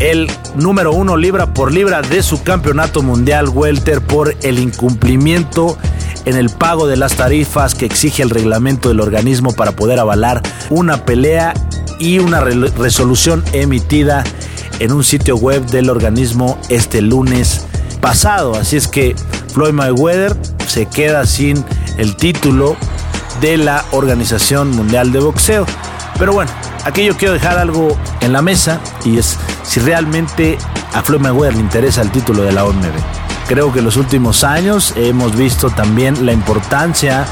el 0.00 0.30
número 0.54 0.92
uno 0.92 1.16
libra 1.16 1.52
por 1.52 1.72
libra 1.72 2.02
de 2.02 2.22
su 2.22 2.42
campeonato 2.42 3.02
mundial 3.02 3.48
welter 3.48 4.00
por 4.00 4.36
el 4.42 4.58
incumplimiento 4.60 5.76
en 6.24 6.36
el 6.36 6.50
pago 6.50 6.86
de 6.86 6.96
las 6.96 7.16
tarifas 7.16 7.74
que 7.74 7.86
exige 7.86 8.22
el 8.22 8.30
reglamento 8.30 8.88
del 8.88 9.00
organismo 9.00 9.52
para 9.52 9.72
poder 9.72 9.98
avalar 9.98 10.42
una 10.70 11.04
pelea 11.04 11.54
y 11.98 12.18
una 12.18 12.40
resolución 12.40 13.42
emitida 13.52 14.24
en 14.78 14.92
un 14.92 15.02
sitio 15.02 15.36
web 15.36 15.64
del 15.66 15.90
organismo 15.90 16.58
este 16.68 17.00
lunes 17.00 17.66
pasado. 18.00 18.54
Así 18.54 18.76
es 18.76 18.86
que 18.88 19.16
Floyd 19.52 19.72
Mayweather 19.72 20.36
se 20.66 20.86
queda 20.86 21.26
sin 21.26 21.64
el 21.96 22.16
título 22.16 22.76
de 23.40 23.56
la 23.56 23.84
Organización 23.92 24.70
Mundial 24.70 25.12
de 25.12 25.20
Boxeo. 25.20 25.66
Pero 26.18 26.32
bueno, 26.32 26.50
aquí 26.84 27.04
yo 27.04 27.16
quiero 27.16 27.34
dejar 27.34 27.58
algo 27.58 27.96
en 28.20 28.32
la 28.32 28.42
mesa 28.42 28.80
y 29.04 29.18
es 29.18 29.38
si 29.62 29.80
realmente 29.80 30.58
a 30.94 31.02
Floyd 31.02 31.20
Mayweather 31.20 31.54
le 31.54 31.60
interesa 31.60 32.02
el 32.02 32.10
título 32.10 32.42
de 32.42 32.52
la 32.52 32.64
OMB. 32.64 32.84
Creo 33.46 33.72
que 33.72 33.78
en 33.78 33.86
los 33.86 33.96
últimos 33.96 34.44
años 34.44 34.92
hemos 34.96 35.36
visto 35.36 35.70
también 35.70 36.26
la 36.26 36.32
importancia 36.32 37.24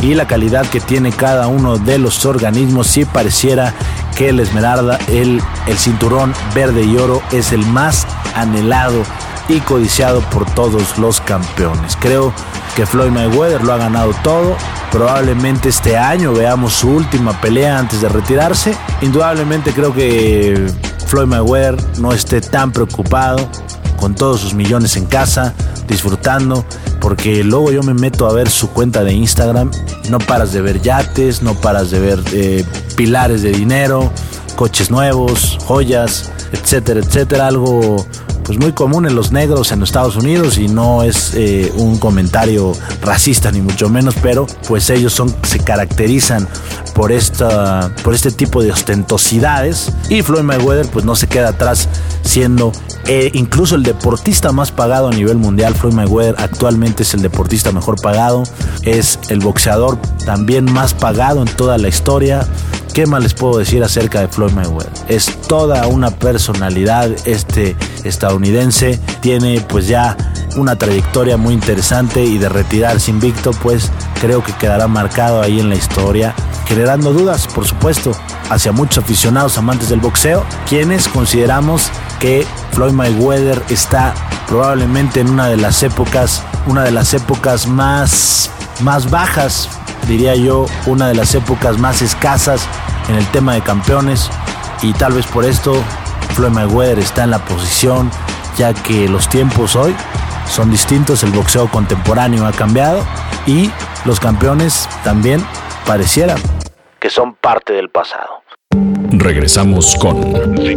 y 0.00 0.14
la 0.14 0.26
calidad 0.26 0.66
que 0.66 0.80
tiene 0.80 1.10
cada 1.10 1.48
uno 1.48 1.78
de 1.78 1.98
los 1.98 2.24
organismos. 2.26 2.86
Si 2.86 3.04
pareciera 3.04 3.74
que 4.16 4.28
el 4.28 4.40
Esmeralda, 4.40 4.98
el, 5.08 5.42
el 5.66 5.78
cinturón 5.78 6.32
verde 6.54 6.84
y 6.84 6.96
oro, 6.96 7.22
es 7.32 7.52
el 7.52 7.66
más 7.66 8.06
anhelado 8.36 9.02
y 9.48 9.60
codiciado 9.60 10.20
por 10.30 10.46
todos 10.54 10.98
los 10.98 11.20
campeones. 11.20 11.96
Creo 12.00 12.32
que 12.76 12.86
Floyd 12.86 13.10
Mayweather 13.10 13.62
lo 13.62 13.72
ha 13.72 13.78
ganado 13.78 14.12
todo. 14.22 14.56
Probablemente 14.90 15.68
este 15.68 15.96
año 15.96 16.32
veamos 16.32 16.72
su 16.72 16.90
última 16.90 17.40
pelea 17.40 17.78
antes 17.78 18.00
de 18.00 18.08
retirarse. 18.08 18.76
Indudablemente 19.02 19.72
creo 19.72 19.94
que 19.94 20.66
Floyd 21.06 21.26
Mayweather 21.26 21.76
no 21.98 22.12
esté 22.12 22.40
tan 22.40 22.72
preocupado 22.72 23.48
con 23.96 24.14
todos 24.14 24.40
sus 24.40 24.54
millones 24.54 24.96
en 24.96 25.06
casa, 25.06 25.54
disfrutando, 25.86 26.64
porque 27.00 27.44
luego 27.44 27.70
yo 27.72 27.82
me 27.82 27.94
meto 27.94 28.28
a 28.28 28.32
ver 28.32 28.50
su 28.50 28.70
cuenta 28.70 29.04
de 29.04 29.12
Instagram 29.12 29.70
no 30.10 30.18
paras 30.18 30.52
de 30.52 30.60
ver 30.60 30.80
yates, 30.82 31.42
no 31.42 31.54
paras 31.54 31.90
de 31.90 32.00
ver 32.00 32.20
eh, 32.32 32.64
pilares 32.96 33.42
de 33.42 33.52
dinero, 33.52 34.12
coches 34.56 34.90
nuevos, 34.90 35.58
joyas, 35.64 36.30
etcétera, 36.52 37.00
etcétera, 37.00 37.48
algo 37.48 38.06
pues 38.44 38.58
muy 38.58 38.72
común 38.72 39.06
en 39.06 39.14
los 39.14 39.32
negros 39.32 39.72
en 39.72 39.82
Estados 39.82 40.16
Unidos 40.16 40.58
y 40.58 40.68
no 40.68 41.02
es 41.02 41.32
eh, 41.34 41.72
un 41.76 41.98
comentario 41.98 42.72
racista 43.02 43.50
ni 43.50 43.60
mucho 43.60 43.88
menos, 43.88 44.14
pero 44.22 44.46
pues 44.68 44.90
ellos 44.90 45.12
son, 45.12 45.34
se 45.42 45.58
caracterizan 45.58 46.46
por, 46.94 47.10
esta, 47.10 47.90
por 48.02 48.14
este 48.14 48.30
tipo 48.30 48.62
de 48.62 48.70
ostentosidades 48.70 49.92
y 50.08 50.22
Floyd 50.22 50.42
Mayweather 50.42 50.86
pues 50.88 51.04
no 51.04 51.16
se 51.16 51.26
queda 51.26 51.48
atrás 51.48 51.88
siendo 52.22 52.72
eh, 53.06 53.30
incluso 53.34 53.74
el 53.74 53.82
deportista 53.82 54.52
más 54.52 54.72
pagado 54.72 55.08
a 55.08 55.12
nivel 55.12 55.36
mundial. 55.36 55.74
Floyd 55.74 55.94
Mayweather 55.94 56.36
actualmente 56.38 57.02
es 57.02 57.14
el 57.14 57.22
deportista 57.22 57.72
mejor 57.72 58.00
pagado, 58.00 58.44
es 58.82 59.18
el 59.28 59.40
boxeador 59.40 59.98
también 60.24 60.70
más 60.70 60.94
pagado 60.94 61.42
en 61.42 61.48
toda 61.48 61.78
la 61.78 61.88
historia. 61.88 62.46
¿Qué 62.94 63.06
más 63.06 63.24
les 63.24 63.34
puedo 63.34 63.58
decir 63.58 63.82
acerca 63.82 64.20
de 64.20 64.28
Floyd 64.28 64.52
Mayweather? 64.52 64.92
Es 65.08 65.26
toda 65.48 65.88
una 65.88 66.12
personalidad 66.12 67.10
este 67.24 67.76
estadounidense. 68.04 69.00
Tiene 69.20 69.60
pues 69.62 69.88
ya 69.88 70.16
una 70.54 70.76
trayectoria 70.76 71.36
muy 71.36 71.54
interesante 71.54 72.22
y 72.22 72.38
de 72.38 72.48
retirarse 72.48 73.10
invicto 73.10 73.50
pues 73.64 73.90
creo 74.20 74.44
que 74.44 74.52
quedará 74.52 74.86
marcado 74.86 75.42
ahí 75.42 75.58
en 75.58 75.70
la 75.70 75.74
historia. 75.74 76.36
Generando 76.66 77.12
dudas, 77.12 77.48
por 77.48 77.66
supuesto, 77.66 78.12
hacia 78.48 78.70
muchos 78.70 79.02
aficionados 79.02 79.58
amantes 79.58 79.88
del 79.88 79.98
boxeo, 79.98 80.46
quienes 80.68 81.08
consideramos 81.08 81.90
que 82.20 82.46
Floyd 82.70 82.92
Mayweather 82.92 83.60
está 83.70 84.14
probablemente 84.46 85.18
en 85.18 85.30
una 85.30 85.48
de 85.48 85.56
las 85.56 85.82
épocas, 85.82 86.44
una 86.68 86.84
de 86.84 86.92
las 86.92 87.12
épocas 87.12 87.66
más, 87.66 88.52
más 88.82 89.10
bajas 89.10 89.68
diría 90.06 90.34
yo, 90.34 90.66
una 90.86 91.08
de 91.08 91.14
las 91.14 91.34
épocas 91.34 91.78
más 91.78 92.02
escasas 92.02 92.66
en 93.08 93.16
el 93.16 93.26
tema 93.28 93.54
de 93.54 93.62
campeones 93.62 94.30
y 94.82 94.92
tal 94.92 95.12
vez 95.12 95.26
por 95.26 95.44
esto 95.44 95.74
Floyd 96.34 96.50
Mayweather 96.50 96.98
está 96.98 97.24
en 97.24 97.30
la 97.30 97.44
posición 97.44 98.10
ya 98.56 98.72
que 98.74 99.08
los 99.08 99.28
tiempos 99.28 99.76
hoy 99.76 99.94
son 100.48 100.70
distintos, 100.70 101.22
el 101.22 101.30
boxeo 101.30 101.68
contemporáneo 101.68 102.46
ha 102.46 102.52
cambiado 102.52 103.04
y 103.46 103.70
los 104.04 104.20
campeones 104.20 104.88
también 105.02 105.44
parecieran 105.86 106.38
que 107.00 107.10
son 107.10 107.34
parte 107.34 107.74
del 107.74 107.90
pasado. 107.90 108.42
Regresamos 109.10 109.94
con 109.96 110.20
W 110.22 110.74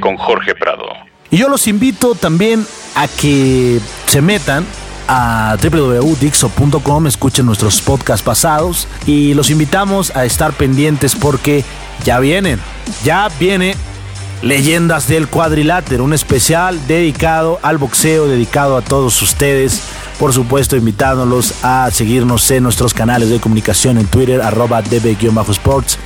con 0.00 0.16
Jorge 0.16 0.54
Prado. 0.54 0.86
Y 1.30 1.38
yo 1.38 1.48
los 1.48 1.66
invito 1.68 2.14
también 2.14 2.66
a 2.96 3.06
que 3.06 3.80
se 4.06 4.20
metan 4.20 4.64
a 5.12 5.56
www.dixo.com, 5.60 7.06
escuchen 7.08 7.44
nuestros 7.44 7.80
podcasts 7.80 8.22
pasados 8.22 8.86
y 9.06 9.34
los 9.34 9.50
invitamos 9.50 10.14
a 10.14 10.24
estar 10.24 10.52
pendientes 10.52 11.16
porque 11.16 11.64
ya 12.04 12.20
vienen, 12.20 12.60
ya 13.02 13.28
viene 13.40 13.74
Leyendas 14.42 15.08
del 15.08 15.26
Cuadrilátero, 15.26 16.04
un 16.04 16.12
especial 16.12 16.86
dedicado 16.86 17.58
al 17.62 17.76
boxeo, 17.76 18.28
dedicado 18.28 18.76
a 18.76 18.82
todos 18.82 19.20
ustedes. 19.20 19.82
Por 20.20 20.32
supuesto, 20.32 20.76
invitándolos 20.76 21.54
a 21.64 21.90
seguirnos 21.90 22.48
en 22.52 22.62
nuestros 22.62 22.94
canales 22.94 23.30
de 23.30 23.40
comunicación 23.40 23.98
en 23.98 24.06
Twitter, 24.06 24.40
arroba 24.40 24.80
db-sports, 24.80 25.98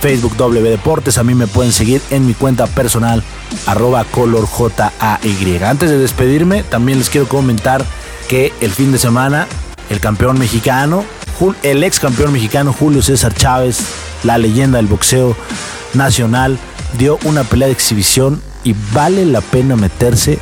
Facebook 0.00 0.36
W 0.36 0.70
Deportes. 0.70 1.18
A 1.18 1.24
mí 1.24 1.34
me 1.34 1.48
pueden 1.48 1.72
seguir 1.72 2.00
en 2.10 2.26
mi 2.26 2.34
cuenta 2.34 2.68
personal, 2.68 3.24
arroba 3.66 4.04
colorjay. 4.04 5.64
Antes 5.64 5.90
de 5.90 5.98
despedirme, 5.98 6.62
también 6.62 6.98
les 6.98 7.10
quiero 7.10 7.26
comentar 7.26 7.84
que 8.32 8.50
el 8.62 8.70
fin 8.70 8.92
de 8.92 8.98
semana 8.98 9.46
el 9.90 10.00
campeón 10.00 10.38
mexicano, 10.38 11.04
el 11.62 11.84
ex 11.84 12.00
campeón 12.00 12.32
mexicano 12.32 12.72
Julio 12.72 13.02
César 13.02 13.34
Chávez, 13.34 13.80
la 14.24 14.38
leyenda 14.38 14.78
del 14.78 14.86
boxeo 14.86 15.36
nacional, 15.92 16.58
dio 16.96 17.18
una 17.24 17.44
pelea 17.44 17.68
de 17.68 17.74
exhibición 17.74 18.40
y 18.64 18.74
vale 18.94 19.26
la 19.26 19.42
pena 19.42 19.76
meterse 19.76 20.38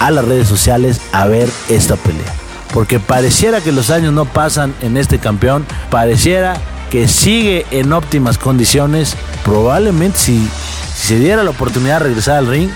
a 0.00 0.10
las 0.10 0.24
redes 0.24 0.48
sociales 0.48 1.00
a 1.12 1.28
ver 1.28 1.48
esta 1.68 1.94
pelea. 1.94 2.34
Porque 2.74 2.98
pareciera 2.98 3.60
que 3.60 3.70
los 3.70 3.90
años 3.90 4.12
no 4.12 4.24
pasan 4.24 4.74
en 4.82 4.96
este 4.96 5.20
campeón, 5.20 5.64
pareciera 5.92 6.56
que 6.90 7.06
sigue 7.06 7.66
en 7.70 7.92
óptimas 7.92 8.36
condiciones. 8.36 9.14
Probablemente 9.44 10.18
si, 10.18 10.48
si 10.92 11.06
se 11.06 11.18
diera 11.20 11.44
la 11.44 11.50
oportunidad 11.50 12.00
de 12.00 12.06
regresar 12.06 12.38
al 12.38 12.48
ring, 12.48 12.70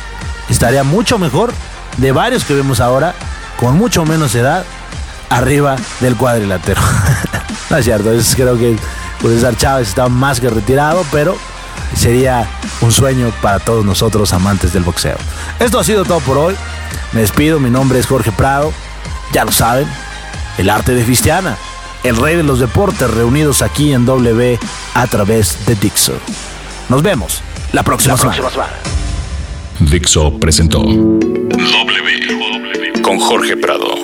estaría 0.48 0.84
mucho 0.84 1.18
mejor 1.18 1.52
de 1.96 2.12
varios 2.12 2.44
que 2.44 2.54
vemos 2.54 2.78
ahora 2.78 3.12
con 3.62 3.78
mucho 3.78 4.04
menos 4.04 4.34
edad 4.34 4.64
arriba 5.30 5.76
del 6.00 6.16
cuadrilátero. 6.16 6.80
no 7.70 7.76
es 7.76 7.84
cierto, 7.84 8.10
es, 8.10 8.34
creo 8.34 8.58
que 8.58 8.76
César 9.22 9.56
Chávez 9.56 9.88
está 9.88 10.08
más 10.08 10.40
que 10.40 10.50
retirado, 10.50 11.06
pero 11.12 11.36
sería 11.96 12.44
un 12.80 12.90
sueño 12.90 13.32
para 13.40 13.60
todos 13.60 13.84
nosotros 13.84 14.32
amantes 14.32 14.72
del 14.72 14.82
boxeo. 14.82 15.16
Esto 15.60 15.78
ha 15.78 15.84
sido 15.84 16.04
todo 16.04 16.18
por 16.20 16.38
hoy. 16.38 16.56
Me 17.12 17.20
despido, 17.20 17.60
mi 17.60 17.70
nombre 17.70 18.00
es 18.00 18.06
Jorge 18.06 18.32
Prado. 18.32 18.72
Ya 19.32 19.44
lo 19.44 19.52
saben, 19.52 19.86
el 20.58 20.68
arte 20.68 20.92
de 20.92 21.04
Cristiana, 21.04 21.56
el 22.02 22.16
rey 22.16 22.34
de 22.34 22.42
los 22.42 22.58
deportes 22.58 23.08
reunidos 23.08 23.62
aquí 23.62 23.92
en 23.92 24.04
W 24.04 24.58
a 24.94 25.06
través 25.06 25.64
de 25.66 25.76
Dixo. 25.76 26.14
Nos 26.88 27.04
vemos 27.04 27.40
la 27.72 27.84
próxima, 27.84 28.16
semana. 28.16 28.42
Dixo 29.78 30.36
presentó 30.40 30.80
W 30.82 32.31
con 33.12 33.20
Jorge 33.20 33.58
Prado. 33.58 34.01